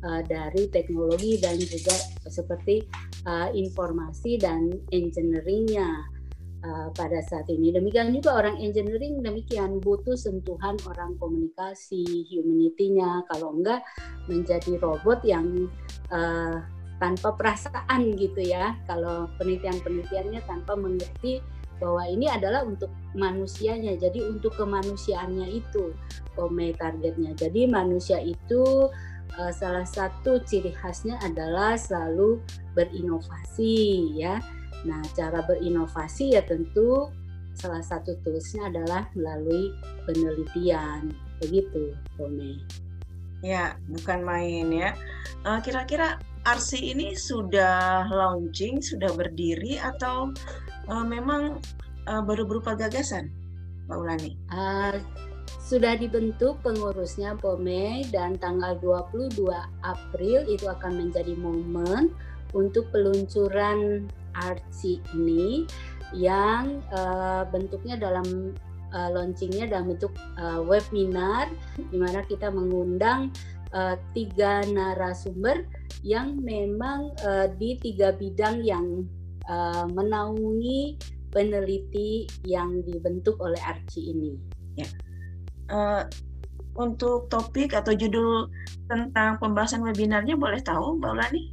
uh, 0.05 0.21
dari 0.25 0.69
teknologi 0.69 1.41
dan 1.41 1.57
juga 1.57 1.95
seperti 2.29 2.85
uh, 3.25 3.49
informasi 3.53 4.37
dan 4.37 4.69
engineeringnya 4.93 6.20
uh, 6.65 6.89
pada 6.93 7.19
saat 7.25 7.45
ini. 7.49 7.73
Demikian 7.73 8.13
juga 8.13 8.37
orang 8.37 8.57
engineering 8.61 9.21
demikian 9.21 9.81
butuh 9.81 10.15
sentuhan 10.17 10.77
orang 10.87 11.17
komunikasi 11.17 12.25
humanity-nya. 12.29 13.25
Kalau 13.29 13.57
enggak 13.57 13.85
menjadi 14.29 14.77
robot 14.81 15.21
yang 15.25 15.69
uh, 16.13 16.61
tanpa 17.01 17.33
perasaan 17.33 18.13
gitu 18.17 18.41
ya. 18.45 18.77
Kalau 18.85 19.29
penelitian-penelitiannya 19.41 20.41
tanpa 20.45 20.77
mengerti 20.77 21.41
bahwa 21.81 22.05
ini 22.05 22.29
adalah 22.29 22.61
untuk 22.61 22.93
manusianya. 23.17 23.97
Jadi 23.97 24.21
untuk 24.21 24.53
kemanusiaannya 24.53 25.49
itu 25.49 25.97
Pome 26.37 26.71
targetnya. 26.77 27.33
Jadi 27.35 27.67
manusia 27.67 28.21
itu 28.21 28.87
uh, 29.35 29.51
salah 29.51 29.83
satu 29.83 30.39
ciri 30.45 30.71
khasnya 30.71 31.17
adalah 31.25 31.75
selalu 31.75 32.39
berinovasi 32.77 34.15
ya 34.15 34.39
nah 34.87 35.01
cara 35.13 35.45
berinovasi 35.45 36.33
ya 36.35 36.41
tentu 36.45 37.09
salah 37.53 37.83
satu 37.83 38.15
toolsnya 38.23 38.71
adalah 38.71 39.11
melalui 39.13 39.75
penelitian. 40.07 41.13
Begitu 41.41 41.97
Pome 42.15 42.61
ya 43.41 43.75
bukan 43.89 44.21
main 44.21 44.69
ya. 44.69 44.93
Uh, 45.43 45.59
kira-kira 45.59 46.21
RC 46.45 46.77
ini 46.77 47.13
sudah 47.17 48.05
launching 48.09 48.81
sudah 48.81 49.09
berdiri 49.13 49.77
atau 49.81 50.33
uh, 50.89 51.05
memang 51.05 51.61
uh, 52.09 52.21
baru 52.21 52.45
berupa 52.45 52.77
gagasan, 52.77 53.29
Mbak 53.89 53.97
Ulani? 53.97 54.31
Uh, 54.49 54.97
sudah 55.61 55.97
dibentuk 55.97 56.61
pengurusnya 56.63 57.35
POME 57.37 58.07
dan 58.13 58.39
tanggal 58.39 58.77
22 58.79 59.45
April 59.83 60.39
itu 60.47 60.65
akan 60.69 60.99
menjadi 61.05 61.33
momen 61.37 62.13
untuk 62.51 62.87
peluncuran 62.91 64.07
RC 64.35 65.01
ini 65.15 65.65
yang 66.11 66.83
uh, 66.91 67.47
bentuknya 67.47 67.95
dalam 67.95 68.55
uh, 68.91 69.09
launchingnya 69.11 69.71
dalam 69.71 69.95
bentuk 69.95 70.11
uh, 70.39 70.59
webinar 70.63 71.47
di 71.79 71.97
mana 71.97 72.23
kita 72.27 72.51
mengundang 72.51 73.31
uh, 73.71 73.95
tiga 74.11 74.63
narasumber 74.67 75.63
yang 76.03 76.39
memang 76.43 77.15
uh, 77.23 77.47
di 77.55 77.79
tiga 77.79 78.11
bidang 78.15 78.63
yang 78.63 79.07
uh, 79.47 79.87
menaungi 79.87 80.99
peneliti 81.31 82.27
yang 82.43 82.83
dibentuk 82.83 83.39
oleh 83.39 83.59
Arci 83.63 84.11
ini. 84.11 84.35
Ya. 84.75 84.87
Uh, 85.71 86.03
untuk 86.75 87.27
topik 87.27 87.75
atau 87.75 87.91
judul 87.91 88.47
tentang 88.87 89.39
pembahasan 89.39 89.83
webinarnya 89.83 90.39
boleh 90.39 90.59
tahu 90.63 90.99
Mbak 90.99 91.11
Ulani? 91.15 91.43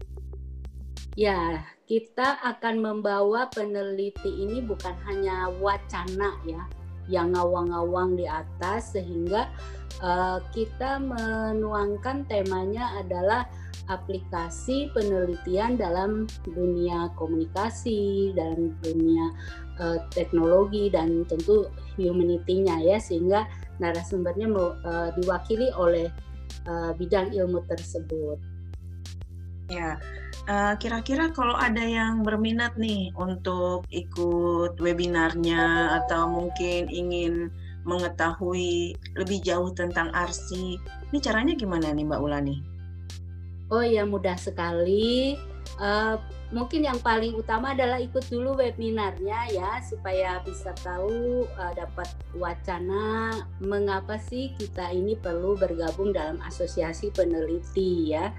Ya, 1.18 1.66
kita 1.90 2.38
akan 2.46 2.78
membawa 2.78 3.50
peneliti 3.50 4.30
ini 4.38 4.62
bukan 4.62 4.94
hanya 5.02 5.50
wacana 5.58 6.38
ya, 6.46 6.62
yang 7.10 7.34
ngawang-ngawang 7.34 8.14
di 8.14 8.22
atas 8.22 8.94
sehingga 8.94 9.50
uh, 9.98 10.38
kita 10.54 11.02
menuangkan 11.02 12.22
temanya 12.30 13.02
adalah 13.02 13.50
aplikasi 13.90 14.94
penelitian 14.94 15.74
dalam 15.74 16.30
dunia 16.46 17.10
komunikasi 17.18 18.30
dan 18.38 18.78
dunia 18.86 19.34
uh, 19.82 19.98
teknologi 20.14 20.86
dan 20.86 21.26
tentu 21.26 21.66
humanity-nya 21.98 22.94
ya 22.94 23.02
sehingga 23.02 23.42
narasumbernya 23.82 24.54
uh, 24.54 25.10
diwakili 25.18 25.66
oleh 25.74 26.06
uh, 26.70 26.94
bidang 26.94 27.34
ilmu 27.34 27.66
tersebut. 27.66 28.38
Ya, 29.68 30.00
kira-kira 30.80 31.28
uh, 31.28 31.32
kalau 31.36 31.52
ada 31.52 31.84
yang 31.84 32.24
berminat 32.24 32.80
nih 32.80 33.12
untuk 33.20 33.84
ikut 33.92 34.80
webinarnya 34.80 35.92
atau 36.04 36.24
mungkin 36.24 36.88
ingin 36.88 37.52
mengetahui 37.84 38.96
lebih 39.16 39.44
jauh 39.44 39.68
tentang 39.76 40.08
arsi, 40.16 40.80
ini 41.12 41.18
caranya 41.20 41.52
gimana 41.52 41.92
nih 41.92 42.04
Mbak 42.04 42.20
Ulani? 42.20 42.56
Oh 43.68 43.84
ya 43.84 44.08
mudah 44.08 44.40
sekali. 44.40 45.36
Uh, 45.76 46.16
mungkin 46.48 46.88
yang 46.88 46.96
paling 47.04 47.36
utama 47.36 47.76
adalah 47.76 48.00
ikut 48.00 48.24
dulu 48.32 48.56
webinarnya 48.56 49.52
ya 49.52 49.84
supaya 49.84 50.40
bisa 50.40 50.72
tahu 50.80 51.44
uh, 51.44 51.72
dapat 51.76 52.08
wacana 52.32 53.36
mengapa 53.60 54.16
sih 54.16 54.56
kita 54.56 54.88
ini 54.96 55.12
perlu 55.20 55.60
bergabung 55.60 56.16
dalam 56.16 56.40
asosiasi 56.40 57.12
peneliti 57.12 58.16
ya. 58.16 58.32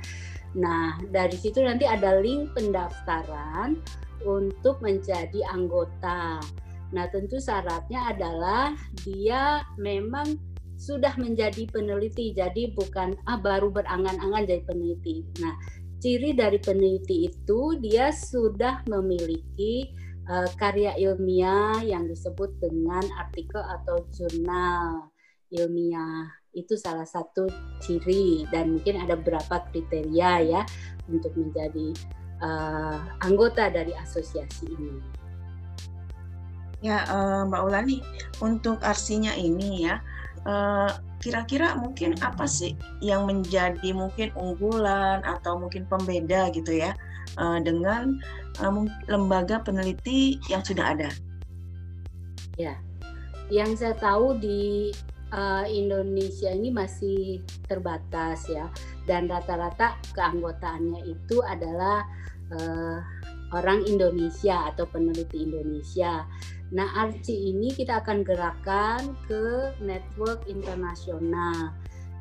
Nah, 0.58 0.98
dari 1.13 1.38
situ 1.38 1.62
nanti 1.62 1.86
ada 1.86 2.18
link 2.18 2.58
pendaftaran 2.58 3.77
untuk 4.25 4.82
menjadi 4.82 5.46
anggota. 5.53 6.41
Nah, 6.89 7.06
tentu 7.13 7.38
syaratnya 7.38 8.10
adalah 8.10 8.74
dia 9.06 9.62
memang 9.77 10.41
sudah 10.79 11.13
menjadi 11.20 11.68
peneliti, 11.70 12.34
jadi 12.34 12.72
bukan 12.74 13.13
ah 13.27 13.38
baru 13.38 13.70
berangan-angan 13.70 14.48
jadi 14.48 14.63
peneliti. 14.65 15.27
Nah, 15.44 15.53
ciri 16.00 16.34
dari 16.34 16.58
peneliti 16.58 17.27
itu 17.27 17.75
dia 17.84 18.10
sudah 18.10 18.82
memiliki 18.88 19.91
uh, 20.32 20.48
karya 20.56 20.96
ilmiah 20.96 21.84
yang 21.84 22.08
disebut 22.08 22.58
dengan 22.63 23.03
artikel 23.20 23.60
atau 23.60 24.08
jurnal 24.15 25.12
ilmiah 25.51 26.38
itu 26.59 26.75
salah 26.75 27.07
satu 27.07 27.47
ciri 27.79 28.43
dan 28.51 28.75
mungkin 28.75 28.99
ada 28.99 29.15
beberapa 29.15 29.63
kriteria 29.71 30.31
ya 30.43 30.61
untuk 31.07 31.31
menjadi 31.39 31.95
uh, 32.43 32.99
anggota 33.23 33.71
dari 33.71 33.95
asosiasi 33.95 34.67
ini. 34.67 34.99
Ya, 36.79 37.03
uh, 37.11 37.43
Mbak 37.43 37.61
Ulani, 37.67 37.99
untuk 38.39 38.79
arsinya 38.79 39.35
ini 39.35 39.83
ya, 39.83 39.99
uh, 40.47 40.95
kira-kira 41.19 41.75
mungkin 41.75 42.15
apa 42.23 42.47
sih 42.47 42.79
yang 43.03 43.27
menjadi 43.27 43.91
mungkin 43.91 44.31
unggulan 44.39 45.19
atau 45.27 45.59
mungkin 45.59 45.83
pembeda 45.91 46.47
gitu 46.55 46.79
ya 46.79 46.95
uh, 47.35 47.59
dengan 47.59 48.23
uh, 48.63 48.71
lembaga 49.11 49.59
peneliti 49.59 50.39
yang 50.47 50.63
sudah 50.63 50.95
ada? 50.95 51.11
Ya, 52.55 52.79
yang 53.51 53.75
saya 53.75 53.95
tahu 53.99 54.39
di 54.39 54.95
uh, 55.33 55.65
Indonesia 55.65 56.50
ini 56.53 56.69
masih 56.69 57.41
terbatas 57.65 58.45
ya, 58.50 58.69
dan 59.05 59.29
rata-rata 59.29 59.98
keanggotaannya 60.13 61.05
itu 61.05 61.41
adalah 61.45 62.05
uh, 62.53 63.00
orang 63.53 63.86
Indonesia 63.89 64.69
atau 64.69 64.86
peneliti 64.89 65.41
Indonesia. 65.45 66.25
Nah, 66.69 66.86
Arci 67.01 67.50
ini 67.50 67.74
kita 67.74 68.05
akan 68.05 68.21
gerakan 68.21 69.17
ke 69.25 69.74
network 69.81 70.45
internasional. 70.45 71.74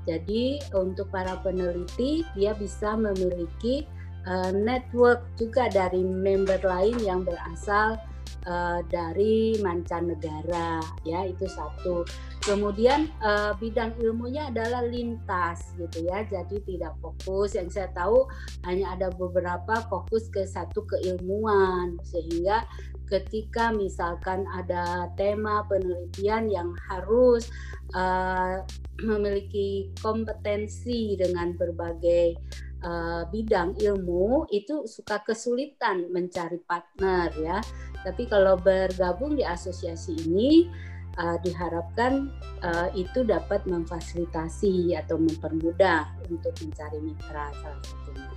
Jadi 0.08 0.56
untuk 0.72 1.12
para 1.12 1.36
peneliti 1.44 2.24
dia 2.32 2.56
bisa 2.56 2.96
memiliki 2.96 3.84
uh, 4.24 4.48
network 4.56 5.20
juga 5.36 5.68
dari 5.68 6.00
member 6.00 6.64
lain 6.64 6.96
yang 7.04 7.28
berasal 7.28 8.00
uh, 8.48 8.80
dari 8.88 9.60
mancanegara 9.60 10.80
ya 11.04 11.28
itu 11.28 11.44
satu. 11.44 12.08
Kemudian 12.42 13.12
uh, 13.20 13.52
bidang 13.60 13.92
ilmunya 14.00 14.48
adalah 14.48 14.80
lintas 14.88 15.76
gitu 15.76 16.08
ya 16.08 16.24
jadi 16.24 16.56
tidak 16.64 16.96
fokus. 17.04 17.52
Yang 17.54 17.76
saya 17.76 17.88
tahu 17.92 18.24
hanya 18.64 18.96
ada 18.96 19.12
beberapa 19.12 19.84
fokus 19.92 20.32
ke 20.32 20.48
satu 20.48 20.88
keilmuan 20.88 22.00
sehingga 22.00 22.64
ketika 23.08 23.72
misalkan 23.72 24.44
ada 24.52 25.08
tema 25.16 25.64
penelitian 25.68 26.48
yang 26.48 26.70
harus 26.88 27.48
uh, 27.96 28.60
memiliki 29.00 29.88
kompetensi 30.04 31.16
dengan 31.16 31.56
berbagai 31.56 32.36
uh, 32.82 33.22
bidang 33.30 33.74
ilmu 33.78 34.46
itu 34.50 34.86
suka 34.86 35.22
kesulitan 35.26 36.10
mencari 36.14 36.58
partner 36.62 37.30
ya. 37.38 37.58
Tapi 38.06 38.30
kalau 38.30 38.54
bergabung 38.58 39.34
di 39.34 39.42
asosiasi 39.42 40.14
ini 40.28 40.70
uh, 41.18 41.36
diharapkan 41.42 42.30
uh, 42.62 42.88
itu 42.94 43.26
dapat 43.26 43.66
memfasilitasi 43.66 44.94
atau 44.94 45.18
mempermudah 45.18 46.06
untuk 46.30 46.54
mencari 46.62 46.98
mitra 47.02 47.50
salah 47.58 47.82
satunya. 47.82 48.30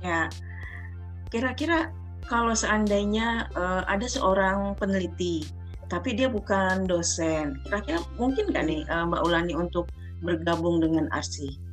Ya, 0.00 0.22
kira-kira 1.28 1.92
kalau 2.24 2.54
seandainya 2.54 3.50
uh, 3.58 3.82
ada 3.90 4.06
seorang 4.06 4.78
peneliti, 4.78 5.44
tapi 5.90 6.14
dia 6.14 6.30
bukan 6.30 6.86
dosen, 6.86 7.58
kira-kira 7.66 8.00
mungkin 8.16 8.48
nggak 8.54 8.64
nih 8.64 8.82
Mbak 8.86 9.22
Ulani 9.26 9.52
untuk 9.58 9.90
bergabung 10.22 10.78
dengan 10.80 11.10
ARSI? 11.10 11.69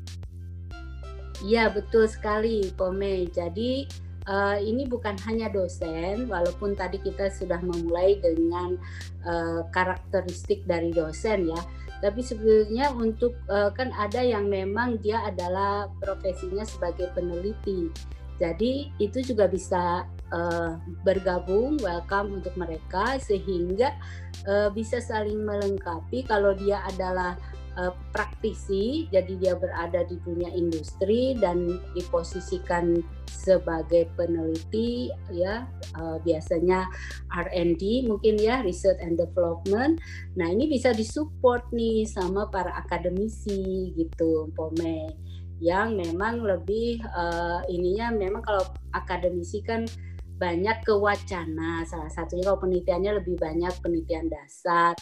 Iya 1.46 1.70
betul 1.70 2.10
sekali, 2.10 2.74
Pome. 2.74 3.30
Jadi 3.30 3.86
uh, 4.26 4.58
ini 4.58 4.90
bukan 4.90 5.14
hanya 5.30 5.54
dosen, 5.54 6.26
walaupun 6.26 6.74
tadi 6.74 6.98
kita 6.98 7.30
sudah 7.30 7.62
memulai 7.62 8.18
dengan 8.18 8.74
uh, 9.22 9.62
karakteristik 9.70 10.66
dari 10.66 10.90
dosen 10.90 11.46
ya. 11.46 11.62
Tapi 12.02 12.22
sebenarnya 12.22 12.94
untuk 12.94 13.38
uh, 13.50 13.70
kan 13.74 13.90
ada 13.98 14.22
yang 14.22 14.50
memang 14.50 15.02
dia 15.02 15.22
adalah 15.26 15.90
profesinya 16.02 16.66
sebagai 16.66 17.10
peneliti. 17.14 17.90
Jadi 18.38 18.94
itu 19.02 19.26
juga 19.26 19.50
bisa 19.50 20.06
uh, 20.30 20.78
bergabung, 21.02 21.82
welcome 21.82 22.38
untuk 22.38 22.54
mereka 22.54 23.18
sehingga 23.18 23.98
uh, 24.46 24.70
bisa 24.70 25.02
saling 25.02 25.42
melengkapi. 25.42 26.22
Kalau 26.22 26.54
dia 26.54 26.86
adalah 26.86 27.34
uh, 27.78 27.94
praktisi, 28.12 29.08
jadi 29.14 29.34
dia 29.38 29.54
berada 29.56 30.04
di 30.10 30.18
dunia 30.26 30.50
industri 30.52 31.38
dan 31.38 31.80
diposisikan 31.94 33.00
sebagai 33.30 34.10
peneliti, 34.18 35.14
ya 35.32 35.70
uh, 35.96 36.18
biasanya 36.26 36.90
R&D 37.32 38.10
mungkin 38.10 38.36
ya 38.42 38.66
research 38.66 39.00
and 39.00 39.16
development. 39.16 40.02
Nah 40.36 40.52
ini 40.52 40.68
bisa 40.68 40.92
disupport 40.92 41.64
nih 41.72 42.04
sama 42.04 42.50
para 42.50 42.74
akademisi 42.76 43.94
gitu, 43.96 44.52
Pome 44.58 45.14
yang 45.58 45.98
memang 45.98 46.46
lebih 46.46 47.02
uh, 47.02 47.66
ininya 47.66 48.14
memang 48.14 48.46
kalau 48.46 48.62
akademisi 48.94 49.66
kan 49.66 49.90
banyak 50.38 50.86
ke 50.86 50.94
wacana 50.94 51.82
salah 51.90 52.14
satunya 52.14 52.46
kalau 52.46 52.62
penelitiannya 52.62 53.18
lebih 53.18 53.42
banyak 53.42 53.74
penelitian 53.82 54.30
dasar 54.30 54.94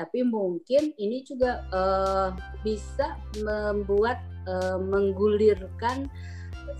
tapi 0.00 0.24
mungkin 0.24 0.96
ini 0.96 1.20
juga 1.28 1.60
uh, 1.76 2.32
bisa 2.64 3.20
membuat 3.44 4.24
uh, 4.48 4.80
menggulirkan 4.80 6.08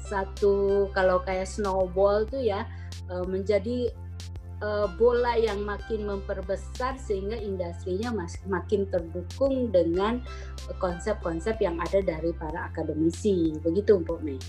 satu 0.08 0.88
kalau 0.96 1.20
kayak 1.20 1.44
snowball 1.44 2.24
tuh 2.24 2.40
ya 2.40 2.64
uh, 3.12 3.28
menjadi 3.28 3.92
uh, 4.64 4.88
bola 4.96 5.36
yang 5.36 5.60
makin 5.68 6.08
memperbesar 6.08 6.96
sehingga 6.96 7.36
industrinya 7.36 8.08
makin 8.48 8.88
terdukung 8.88 9.68
dengan 9.68 10.24
konsep-konsep 10.80 11.60
yang 11.60 11.76
ada 11.76 12.00
dari 12.00 12.32
para 12.32 12.72
akademisi 12.72 13.52
begitu 13.60 14.00
Mbak 14.00 14.20
Mei. 14.24 14.40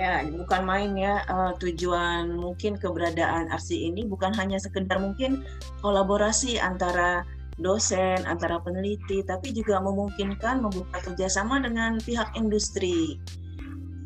Ya, 0.00 0.24
bukan 0.24 0.64
main 0.64 0.96
ya. 0.96 1.20
Uh, 1.28 1.52
tujuan 1.60 2.32
mungkin 2.32 2.80
keberadaan 2.80 3.52
RC 3.52 3.76
ini 3.92 4.08
bukan 4.08 4.32
hanya 4.40 4.56
sekedar 4.56 4.96
mungkin 4.96 5.44
kolaborasi 5.84 6.56
antara 6.56 7.28
dosen, 7.60 8.24
antara 8.24 8.56
peneliti, 8.62 9.20
tapi 9.24 9.52
juga 9.52 9.80
memungkinkan 9.82 10.64
membuka 10.64 11.02
kerjasama 11.04 11.60
dengan 11.60 12.00
pihak 12.00 12.32
industri. 12.38 13.20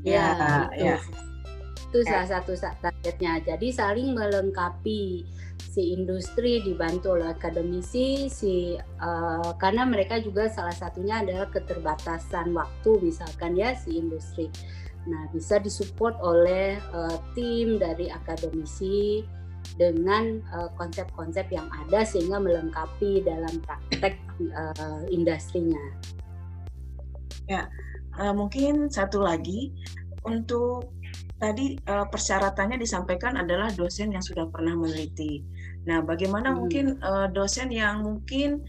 Ya, 0.07 0.71
ya. 0.71 0.71
Itu, 0.71 0.83
ya. 0.83 0.97
itu 1.91 1.99
salah 2.07 2.29
satu 2.31 2.53
targetnya. 2.59 3.43
Jadi 3.43 3.69
saling 3.75 4.15
melengkapi 4.15 5.27
si 5.77 5.93
industri 5.93 6.65
dibantu 6.65 7.21
oleh 7.21 7.37
akademisi, 7.37 8.33
si 8.33 8.81
uh, 8.81 9.53
karena 9.61 9.85
mereka 9.85 10.17
juga 10.25 10.49
salah 10.49 10.73
satunya 10.73 11.21
adalah 11.21 11.53
keterbatasan 11.53 12.57
waktu 12.57 12.91
misalkan 13.05 13.53
ya 13.59 13.77
si 13.77 14.01
industri. 14.01 14.49
Nah, 15.07 15.31
bisa 15.31 15.63
disupport 15.63 16.19
oleh 16.19 16.81
uh, 16.91 17.21
tim 17.37 17.79
dari 17.79 18.11
akademisi 18.11 19.23
dengan 19.75 20.39
uh, 20.55 20.71
konsep-konsep 20.79 21.51
yang 21.51 21.67
ada 21.87 22.07
sehingga 22.07 22.39
melengkapi 22.39 23.27
dalam 23.27 23.59
praktek 23.67 24.15
uh, 24.55 25.03
industrinya. 25.11 25.83
Ya, 27.51 27.67
uh, 28.19 28.35
mungkin 28.35 28.87
satu 28.87 29.23
lagi 29.23 29.75
untuk 30.27 30.91
tadi 31.37 31.77
uh, 31.87 32.09
persyaratannya 32.09 32.81
disampaikan 32.81 33.37
adalah 33.37 33.69
dosen 33.75 34.15
yang 34.15 34.25
sudah 34.25 34.49
pernah 34.49 34.75
meneliti. 34.75 35.45
Nah, 35.87 36.03
bagaimana 36.03 36.51
hmm. 36.51 36.57
mungkin 36.59 36.87
uh, 37.05 37.31
dosen 37.31 37.71
yang 37.71 38.03
mungkin 38.03 38.65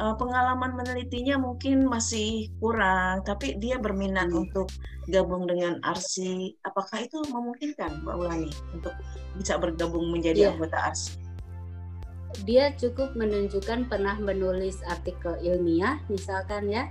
uh, 0.00 0.14
pengalaman 0.16 0.72
menelitinya 0.78 1.36
mungkin 1.36 1.84
masih 1.84 2.48
kurang, 2.58 3.20
tapi 3.26 3.58
dia 3.60 3.76
berminat 3.76 4.32
hmm. 4.32 4.48
untuk 4.48 4.72
gabung 5.12 5.44
dengan 5.44 5.76
ARSI. 5.84 6.56
Apakah 6.64 7.04
itu 7.04 7.20
memungkinkan, 7.28 8.00
Mbak 8.02 8.14
Ulani, 8.16 8.50
untuk 8.72 8.94
bisa 9.38 9.58
bergabung 9.58 10.10
menjadi 10.10 10.48
yeah. 10.48 10.52
anggota 10.54 10.78
ARSI? 10.90 11.18
Dia 12.44 12.74
cukup 12.74 13.14
menunjukkan 13.14 13.86
pernah 13.86 14.18
menulis 14.18 14.82
artikel 14.90 15.38
ilmiah, 15.38 16.02
misalkan 16.10 16.66
ya, 16.66 16.90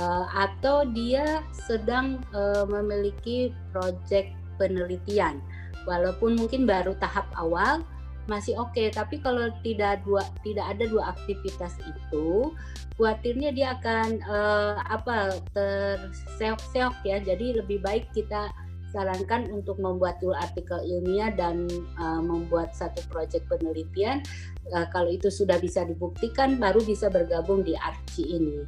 uh, 0.00 0.26
atau 0.32 0.86
dia 0.88 1.44
sedang 1.52 2.22
uh, 2.32 2.64
memiliki 2.64 3.52
proyek 3.74 4.32
penelitian 4.56 5.42
walaupun 5.86 6.38
mungkin 6.38 6.64
baru 6.66 6.94
tahap 6.98 7.26
awal 7.38 7.82
masih 8.28 8.60
oke 8.60 8.76
okay. 8.76 8.92
tapi 8.92 9.16
kalau 9.24 9.48
tidak 9.64 10.04
dua 10.04 10.20
tidak 10.44 10.76
ada 10.76 10.84
dua 10.84 11.16
aktivitas 11.16 11.80
itu 11.80 12.52
khawatirnya 13.00 13.56
dia 13.56 13.72
akan 13.80 14.20
uh, 14.28 14.76
apa 14.84 15.40
terseok-seok 15.56 16.92
ya 17.08 17.24
jadi 17.24 17.64
lebih 17.64 17.80
baik 17.80 18.04
kita 18.12 18.52
sarankan 18.94 19.52
untuk 19.52 19.76
membuat 19.76 20.16
dulu 20.20 20.32
artikel 20.32 20.80
ilmiah 20.80 21.32
dan 21.34 21.68
uh, 22.00 22.20
membuat 22.24 22.72
satu 22.72 23.04
proyek 23.12 23.44
penelitian 23.46 24.24
uh, 24.72 24.88
kalau 24.90 25.12
itu 25.12 25.28
sudah 25.28 25.60
bisa 25.60 25.84
dibuktikan 25.84 26.56
baru 26.56 26.80
bisa 26.80 27.12
bergabung 27.12 27.60
di 27.60 27.76
ARCI 27.76 28.24
ini 28.24 28.58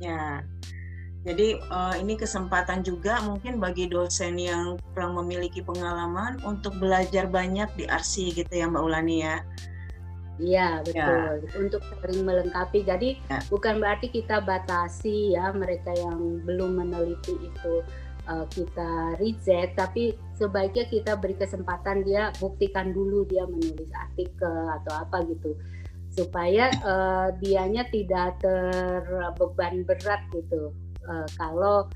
ya 0.00 0.40
jadi 1.26 1.58
uh, 1.68 1.98
ini 1.98 2.14
kesempatan 2.14 2.86
juga 2.86 3.18
mungkin 3.26 3.58
bagi 3.58 3.90
dosen 3.90 4.38
yang 4.38 4.78
kurang 4.94 5.18
memiliki 5.18 5.60
pengalaman 5.60 6.38
untuk 6.46 6.78
belajar 6.78 7.26
banyak 7.26 7.66
di 7.74 7.84
ARSI 7.90 8.32
gitu 8.32 8.48
ya 8.48 8.70
Mbak 8.70 8.82
Ulani 8.86 9.16
ya. 9.26 9.36
Iya 10.38 10.86
betul 10.86 11.42
ya. 11.42 11.58
untuk 11.58 11.82
sering 11.98 12.22
melengkapi. 12.22 12.86
Jadi 12.86 13.18
ya. 13.26 13.42
bukan 13.50 13.82
berarti 13.82 14.08
kita 14.14 14.38
batasi 14.46 15.34
ya 15.34 15.50
mereka 15.50 15.90
yang 15.98 16.38
belum 16.46 16.78
meneliti 16.78 17.34
itu 17.34 17.74
uh, 18.28 18.46
kita 18.52 19.16
reject, 19.18 19.74
tapi 19.74 20.14
sebaiknya 20.36 20.86
kita 20.86 21.12
beri 21.18 21.34
kesempatan 21.34 22.06
dia 22.06 22.30
buktikan 22.38 22.94
dulu 22.94 23.26
dia 23.26 23.48
menulis 23.48 23.90
artikel 23.96 24.70
atau 24.78 24.92
apa 25.02 25.26
gitu 25.26 25.56
supaya 26.08 26.70
uh, 26.82 27.28
dianya 27.38 27.84
tidak 27.90 28.40
terbeban 28.42 29.84
berat 29.86 30.22
gitu 30.34 30.72
uh, 31.06 31.28
kalau 31.36 31.86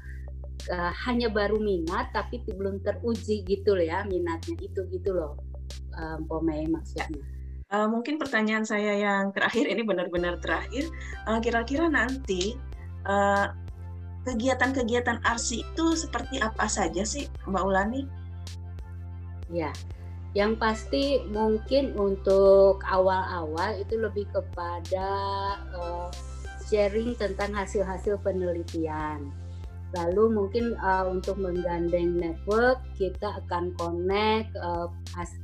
uh, 0.71 0.92
hanya 1.09 1.33
baru 1.33 1.59
minat 1.59 2.12
tapi 2.14 2.42
belum 2.45 2.83
teruji 2.85 3.42
gitu 3.42 3.75
loh 3.75 3.87
ya 3.87 4.05
minatnya 4.07 4.55
itu 4.62 4.85
gitu 4.90 5.11
loh 5.16 5.35
um, 5.97 6.25
Pomei 6.29 6.68
maksudnya. 6.68 7.23
Uh, 7.73 7.88
mungkin 7.88 8.21
pertanyaan 8.21 8.68
saya 8.68 9.01
yang 9.01 9.33
terakhir 9.33 9.64
ini 9.64 9.81
benar-benar 9.81 10.37
terakhir. 10.45 10.92
Kira-kira 11.40 11.88
uh, 11.88 11.92
nanti 11.92 12.53
uh, 13.09 13.49
kegiatan-kegiatan 14.22 15.22
arsi 15.26 15.66
itu 15.66 15.87
seperti 15.98 16.38
apa 16.38 16.66
saja 16.70 17.02
sih 17.02 17.26
Mbak 17.46 17.64
Ulani? 17.66 18.02
Ya, 19.52 19.74
yang 20.32 20.56
pasti 20.56 21.20
mungkin 21.28 21.92
untuk 21.98 22.80
awal-awal 22.88 23.76
itu 23.76 24.00
lebih 24.00 24.24
kepada 24.32 25.08
uh, 25.76 26.08
sharing 26.64 27.12
tentang 27.20 27.52
hasil-hasil 27.52 28.16
penelitian. 28.24 29.28
Lalu 29.92 30.32
mungkin 30.32 30.72
uh, 30.80 31.04
untuk 31.04 31.37
menggandeng 31.37 32.16
network 32.16 32.80
kita 32.96 33.44
akan 33.44 33.76
connect 33.76 34.48
uh, 34.56 34.88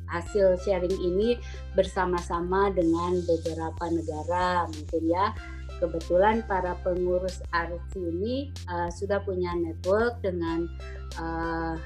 hasil 0.09 0.57
sharing 0.65 0.97
ini 1.05 1.37
bersama-sama 1.77 2.73
dengan 2.73 3.21
beberapa 3.29 3.93
negara 3.93 4.65
mungkin 4.73 5.03
ya. 5.05 5.37
Kebetulan 5.79 6.43
para 6.51 6.75
pengurus 6.83 7.39
ARC 7.55 7.95
ini 7.95 8.51
uh, 8.67 8.91
sudah 8.91 9.23
punya 9.23 9.55
network 9.55 10.19
dengan 10.21 10.67
uh, 11.19 11.79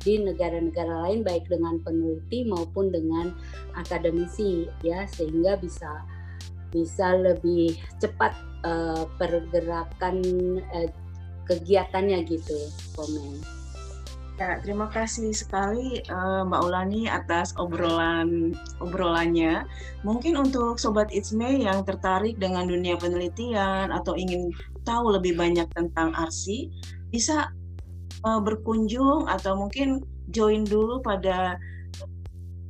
di 0.00 0.16
negara-negara 0.16 1.08
lain 1.08 1.20
baik 1.20 1.48
dengan 1.48 1.76
peneliti 1.84 2.48
maupun 2.48 2.88
dengan 2.88 3.36
akademisi 3.76 4.64
ya 4.80 5.04
sehingga 5.04 5.60
bisa 5.60 6.04
bisa 6.72 7.16
lebih 7.20 7.76
cepat 8.00 8.32
uh, 8.64 9.04
pergerakan 9.20 10.24
uh, 10.72 10.88
kegiatannya 11.44 12.24
gitu 12.28 12.56
komen. 12.96 13.59
Ya, 14.40 14.56
terima 14.64 14.88
kasih 14.88 15.36
sekali 15.36 16.00
uh, 16.08 16.48
Mbak 16.48 16.62
Ulani 16.64 17.04
atas 17.12 17.52
obrolan 17.60 18.56
obrolannya. 18.80 19.68
Mungkin 20.00 20.40
untuk 20.40 20.80
sobat 20.80 21.12
Itsme 21.12 21.60
yang 21.60 21.84
tertarik 21.84 22.40
dengan 22.40 22.64
dunia 22.64 22.96
penelitian 22.96 23.92
atau 23.92 24.16
ingin 24.16 24.48
tahu 24.88 25.12
lebih 25.12 25.36
banyak 25.36 25.68
tentang 25.76 26.16
ARSI, 26.16 26.72
bisa 27.12 27.52
uh, 28.24 28.40
berkunjung 28.40 29.28
atau 29.28 29.60
mungkin 29.60 30.08
join 30.32 30.64
dulu 30.64 31.04
pada 31.04 31.60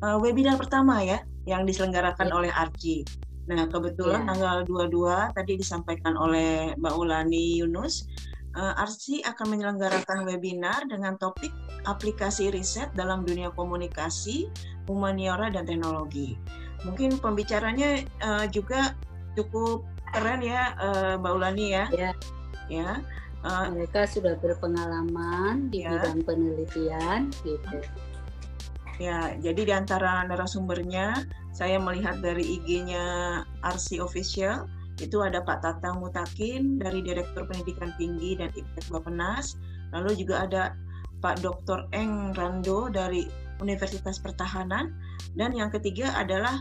uh, 0.02 0.18
webinar 0.18 0.58
pertama 0.58 0.98
ya 1.06 1.22
yang 1.46 1.62
diselenggarakan 1.62 2.28
ya. 2.28 2.34
oleh 2.34 2.50
ARCI. 2.50 3.06
Nah, 3.46 3.70
kebetulan 3.70 4.26
yeah. 4.26 4.28
tanggal 4.34 4.90
22 4.90 5.38
tadi 5.38 5.52
disampaikan 5.54 6.18
oleh 6.18 6.74
Mbak 6.74 6.94
Ulani 6.98 7.62
Yunus, 7.62 8.10
RC 8.58 9.22
akan 9.22 9.46
menyelenggarakan 9.56 10.26
webinar 10.26 10.82
dengan 10.90 11.14
topik 11.14 11.54
aplikasi 11.86 12.50
riset 12.50 12.90
dalam 12.98 13.22
dunia 13.22 13.54
komunikasi, 13.54 14.50
humaniora 14.90 15.54
dan 15.54 15.64
teknologi. 15.64 16.34
Mungkin 16.82 17.20
pembicaranya 17.22 18.02
uh, 18.24 18.46
juga 18.50 18.96
cukup 19.38 19.86
keren 20.10 20.42
ya 20.42 20.74
uh, 20.80 21.14
Mbak 21.20 21.32
Ulani 21.36 21.66
ya. 21.70 21.86
Yeah. 21.94 22.14
Ya. 22.66 22.90
Uh, 23.40 23.72
Mereka 23.72 24.04
sudah 24.04 24.36
berpengalaman 24.36 25.72
di 25.72 25.86
yeah. 25.86 25.96
bidang 25.96 26.20
penelitian 26.26 27.20
gitu. 27.46 27.78
Ya, 29.00 29.32
jadi 29.40 29.60
di 29.64 29.72
antara 29.72 30.28
narasumbernya 30.28 31.24
saya 31.56 31.80
melihat 31.80 32.20
dari 32.20 32.60
IG-nya 32.60 33.40
RC 33.64 33.96
Official 34.04 34.68
itu 35.00 35.24
ada 35.24 35.40
Pak 35.40 35.64
Tatang 35.64 36.04
Mutakin 36.04 36.76
dari 36.76 37.00
Direktur 37.00 37.48
Pendidikan 37.48 37.90
Tinggi 37.96 38.36
dan 38.36 38.52
Iptek 38.52 38.86
Bapenas, 38.92 39.56
lalu 39.96 40.14
juga 40.20 40.44
ada 40.44 40.62
Pak 41.20 41.40
Dr. 41.44 41.88
Eng 41.96 42.36
Rando 42.36 42.92
dari 42.92 43.24
Universitas 43.60 44.16
Pertahanan, 44.20 44.92
dan 45.36 45.52
yang 45.52 45.68
ketiga 45.68 46.12
adalah 46.16 46.60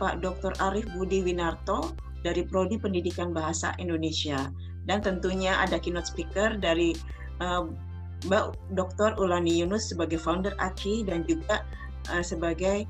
Pak 0.00 0.24
Dr. 0.24 0.56
Arif 0.60 0.88
Budi 0.96 1.20
Winarto 1.20 1.92
dari 2.24 2.44
Prodi 2.44 2.80
Pendidikan 2.80 3.32
Bahasa 3.32 3.76
Indonesia. 3.76 4.48
Dan 4.88 5.04
tentunya 5.04 5.60
ada 5.60 5.76
keynote 5.76 6.08
speaker 6.08 6.56
dari 6.56 6.96
uh, 7.44 7.68
Mbak 8.28 8.76
Dr. 8.76 9.16
Ulani 9.20 9.60
Yunus 9.60 9.92
sebagai 9.92 10.20
founder 10.20 10.52
ACI 10.60 11.04
dan 11.04 11.24
juga 11.28 11.64
uh, 12.12 12.24
sebagai 12.24 12.84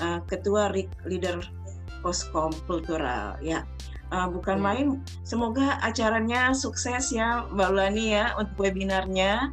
uh, 0.00 0.20
ketua 0.28 0.72
leader 1.04 1.40
Poskom 2.04 2.52
Kultural 2.68 3.40
ya. 3.40 3.64
Uh, 4.12 4.28
bukan 4.28 4.60
ya. 4.60 4.64
main. 4.64 4.86
Semoga 5.24 5.80
acaranya 5.80 6.52
sukses 6.52 7.12
ya 7.12 7.48
Mbak 7.52 7.68
Ulani 7.72 8.06
ya 8.16 8.36
untuk 8.36 8.68
webinarnya. 8.68 9.52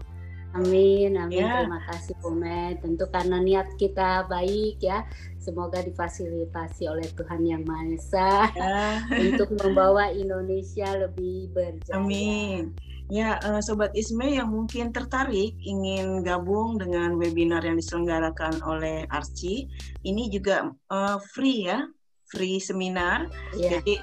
Amin, 0.52 1.16
amin. 1.16 1.48
Ya. 1.48 1.64
Terima 1.64 1.82
kasih 1.88 2.16
Pome. 2.20 2.76
Tentu 2.84 3.08
karena 3.08 3.40
niat 3.40 3.72
kita 3.80 4.28
baik 4.28 4.84
ya. 4.84 5.08
Semoga 5.40 5.80
difasilitasi 5.80 6.92
oleh 6.92 7.08
Tuhan 7.16 7.48
Yang 7.48 7.64
Maha 7.66 7.86
Esa 7.96 8.32
ya. 8.52 8.78
untuk 9.32 9.56
membawa 9.56 10.12
Indonesia 10.12 10.92
lebih 11.08 11.56
berjaya. 11.56 11.96
Amin. 11.96 12.76
Ya, 13.12 13.40
uh, 13.44 13.60
Sobat 13.60 13.92
Isme 13.92 14.24
yang 14.40 14.52
mungkin 14.56 14.96
tertarik 14.96 15.56
ingin 15.60 16.24
gabung 16.24 16.80
dengan 16.80 17.20
webinar 17.20 17.60
yang 17.60 17.76
diselenggarakan 17.76 18.64
oleh 18.64 19.04
Arci, 19.12 19.68
ini 20.08 20.32
juga 20.32 20.72
uh, 20.88 21.20
free 21.20 21.68
ya, 21.68 21.92
free 22.32 22.64
seminar. 22.64 23.28
Yeah. 23.52 23.84
Jadi 23.84 24.00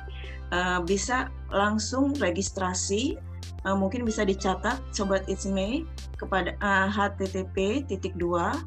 uh, 0.52 0.80
bisa 0.84 1.32
langsung 1.52 2.12
registrasi, 2.18 3.16
uh, 3.64 3.76
mungkin 3.76 4.04
bisa 4.04 4.24
dicatat 4.24 4.80
Sobat 4.92 5.24
Isme 5.26 5.84
kepada 6.18 6.54
uh, 6.60 6.90
http 6.90 7.86
titik 7.86 8.14
dua 8.18 8.58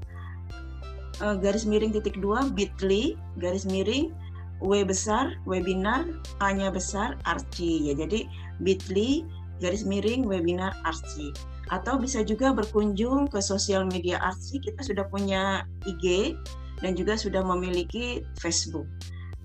uh, 1.19 1.35
garis 1.35 1.67
miring 1.67 1.91
titik 1.91 2.15
dua 2.23 2.47
bit.ly 2.55 3.19
garis 3.43 3.67
miring 3.67 4.15
w 4.61 4.85
besar 4.85 5.35
webinar 5.43 6.05
hanya 6.39 6.71
besar 6.71 7.17
arci 7.27 7.91
ya 7.91 7.93
jadi 7.97 8.29
bit.ly 8.63 9.25
garis 9.61 9.85
miring 9.85 10.25
webinar 10.25 10.73
Arsi 10.83 11.29
atau 11.69 12.01
bisa 12.01 12.25
juga 12.25 12.51
berkunjung 12.51 13.29
ke 13.29 13.39
sosial 13.39 13.85
media 13.87 14.17
Arsi 14.19 14.57
kita 14.57 14.81
sudah 14.81 15.05
punya 15.07 15.63
IG 15.85 16.35
dan 16.81 16.97
juga 16.97 17.13
sudah 17.13 17.45
memiliki 17.45 18.25
Facebook. 18.41 18.89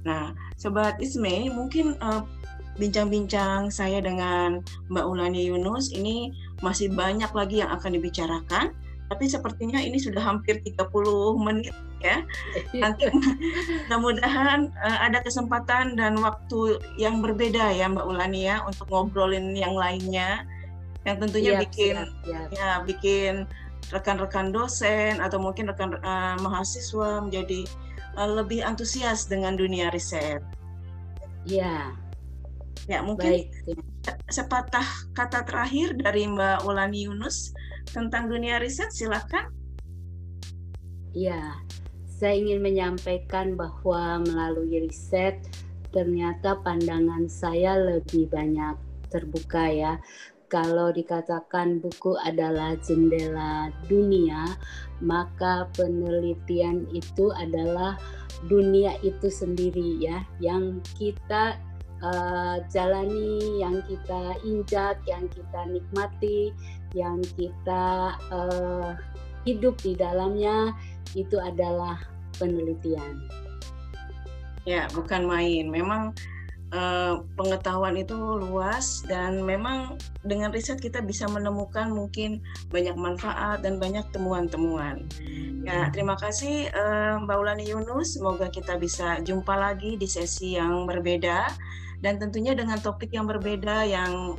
Nah, 0.07 0.31
sobat 0.55 1.03
Isme, 1.03 1.51
mungkin 1.51 1.99
eh, 1.99 2.23
bincang-bincang 2.79 3.73
saya 3.73 3.99
dengan 3.99 4.63
Mbak 4.89 5.05
Ulani 5.05 5.51
Yunus 5.51 5.91
ini 5.91 6.31
masih 6.63 6.93
banyak 6.93 7.29
lagi 7.35 7.65
yang 7.65 7.73
akan 7.73 7.99
dibicarakan 7.99 8.73
tapi 9.07 9.31
sepertinya 9.31 9.79
ini 9.79 10.03
sudah 10.03 10.19
hampir 10.19 10.59
30 10.67 10.91
menit 11.39 11.75
ya. 12.03 12.27
Nanti 12.75 13.07
mudah-mudahan 13.87 14.75
uh, 14.75 14.99
ada 15.07 15.23
kesempatan 15.23 15.95
dan 15.95 16.19
waktu 16.19 16.83
yang 16.99 17.23
berbeda 17.23 17.71
ya 17.71 17.87
Mbak 17.87 18.07
Ulani 18.07 18.51
ya 18.51 18.67
untuk 18.67 18.91
ngobrolin 18.91 19.55
yang 19.55 19.79
lainnya 19.79 20.43
yang 21.07 21.23
tentunya 21.23 21.55
siap, 21.55 21.63
bikin 21.71 21.95
siap, 22.03 22.11
siap. 22.27 22.49
ya 22.51 22.69
bikin 22.83 23.47
rekan-rekan 23.95 24.51
dosen 24.51 25.23
atau 25.23 25.39
mungkin 25.39 25.71
rekan 25.71 25.95
uh, 26.03 26.35
mahasiswa 26.43 27.23
menjadi 27.23 27.63
uh, 27.63 27.96
lebih 28.17 28.65
antusias 28.65 29.29
dengan 29.29 29.61
dunia 29.61 29.93
riset. 29.93 30.41
Iya. 31.45 31.93
Ya, 32.87 33.03
mungkin 33.05 33.45
Baik. 33.45 33.77
sepatah 34.31 34.87
kata 35.13 35.45
terakhir 35.45 35.99
dari 35.99 36.25
Mbak 36.25 36.65
Ulani 36.65 37.11
Yunus 37.11 37.53
tentang 37.91 38.31
dunia 38.33 38.57
riset 38.63 38.89
silakan. 38.95 39.51
Ya, 41.17 41.61
saya 42.07 42.37
ingin 42.41 42.65
menyampaikan 42.65 43.59
bahwa 43.59 44.25
melalui 44.25 44.89
riset 44.89 45.37
ternyata 45.91 46.61
pandangan 46.61 47.29
saya 47.29 47.77
lebih 47.77 48.29
banyak 48.33 48.77
terbuka 49.09 49.65
ya. 49.69 49.93
Kalau 50.47 50.95
dikatakan 50.95 51.83
buku 51.83 52.15
adalah 52.23 52.79
jendela 52.79 53.75
dunia, 53.91 54.55
maka 55.03 55.67
penelitian 55.75 56.87
itu 56.95 57.35
adalah 57.35 57.99
dunia 58.47 58.95
itu 59.03 59.27
sendiri 59.27 59.99
ya, 59.99 60.23
yang 60.39 60.79
kita 60.95 61.59
uh, 61.99 62.63
jalani, 62.71 63.59
yang 63.59 63.83
kita 63.91 64.39
injak, 64.47 65.03
yang 65.11 65.27
kita 65.35 65.61
nikmati, 65.67 66.55
yang 66.95 67.19
kita 67.35 68.15
uh, 68.31 68.95
hidup 69.43 69.75
di 69.83 69.99
dalamnya 69.99 70.71
itu 71.19 71.39
adalah 71.43 71.99
penelitian. 72.39 73.27
Ya, 74.67 74.91
bukan 74.91 75.27
main. 75.31 75.71
Memang 75.71 76.11
uh, 76.75 77.23
pengetahuan 77.39 77.95
itu 77.95 78.17
luas 78.17 79.05
dan 79.07 79.43
memang 79.45 80.01
dengan 80.27 80.51
riset 80.51 80.83
kita 80.83 81.03
bisa 81.05 81.29
menemukan 81.31 81.93
mungkin 81.93 82.43
banyak 82.73 82.97
manfaat 82.99 83.63
dan 83.63 83.79
banyak 83.79 84.03
temuan-temuan. 84.11 85.07
Ya, 85.67 85.91
terima 85.91 86.15
kasih 86.19 86.71
uh, 86.75 87.23
Mbak 87.27 87.37
Ulani 87.39 87.65
Yunus. 87.67 88.15
Semoga 88.15 88.51
kita 88.51 88.79
bisa 88.79 89.19
jumpa 89.23 89.55
lagi 89.55 89.99
di 89.99 90.07
sesi 90.07 90.55
yang 90.59 90.87
berbeda 90.87 91.51
dan 92.03 92.19
tentunya 92.23 92.55
dengan 92.55 92.79
topik 92.79 93.11
yang 93.11 93.27
berbeda 93.27 93.87
yang 93.87 94.39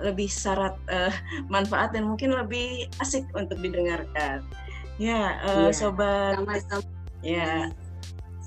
lebih 0.00 0.30
syarat 0.30 0.74
uh, 0.88 1.12
manfaat 1.54 1.92
dan 1.92 2.06
mungkin 2.06 2.34
lebih 2.34 2.90
asik 3.02 3.26
untuk 3.34 3.58
didengarkan. 3.58 4.42
Ya, 5.00 5.40
uh, 5.48 5.68
ya, 5.68 5.74
sobat. 5.74 6.36
Sama-sama. 6.36 6.88
Ya, 7.20 7.68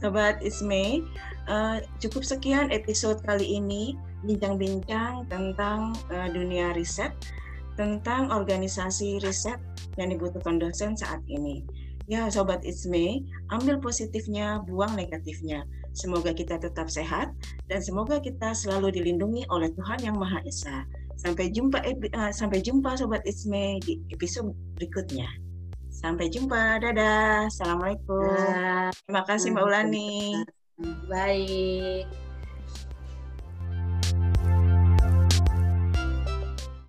Sobat 0.03 0.43
Isme, 0.43 0.99
uh, 1.47 1.77
cukup 1.99 2.23
sekian 2.23 2.71
episode 2.71 3.19
kali 3.23 3.59
ini 3.59 3.97
bincang-bincang 4.23 5.27
tentang 5.27 5.95
uh, 6.11 6.27
dunia 6.31 6.71
riset, 6.75 7.11
tentang 7.75 8.31
organisasi 8.31 9.19
riset 9.23 9.59
yang 9.99 10.13
dibutuhkan 10.13 10.57
dosen 10.61 10.95
saat 10.95 11.19
ini. 11.27 11.63
Ya, 12.03 12.27
Sobat 12.27 12.67
Isme, 12.67 13.23
ambil 13.47 13.79
positifnya, 13.79 14.59
buang 14.67 14.99
negatifnya. 14.99 15.63
Semoga 15.95 16.35
kita 16.35 16.59
tetap 16.59 16.91
sehat 16.91 17.31
dan 17.71 17.79
semoga 17.79 18.19
kita 18.19 18.51
selalu 18.51 18.91
dilindungi 18.91 19.47
oleh 19.47 19.71
Tuhan 19.71 20.03
Yang 20.03 20.17
Maha 20.19 20.39
Esa. 20.43 20.77
Sampai 21.15 21.53
jumpa 21.53 21.79
uh, 21.79 22.33
sampai 22.33 22.59
jumpa 22.59 22.99
Sobat 22.99 23.23
Isme 23.23 23.79
di 23.85 24.01
episode 24.11 24.51
berikutnya. 24.75 25.29
Sampai 25.93 26.27
jumpa. 26.27 26.83
Dadah. 26.83 27.47
Assalamualaikum. 27.47 28.91
Terima 29.07 29.23
kasih 29.23 29.55
Mbak 29.55 29.63
Ulani. 29.63 30.62
Baik. 30.79 32.22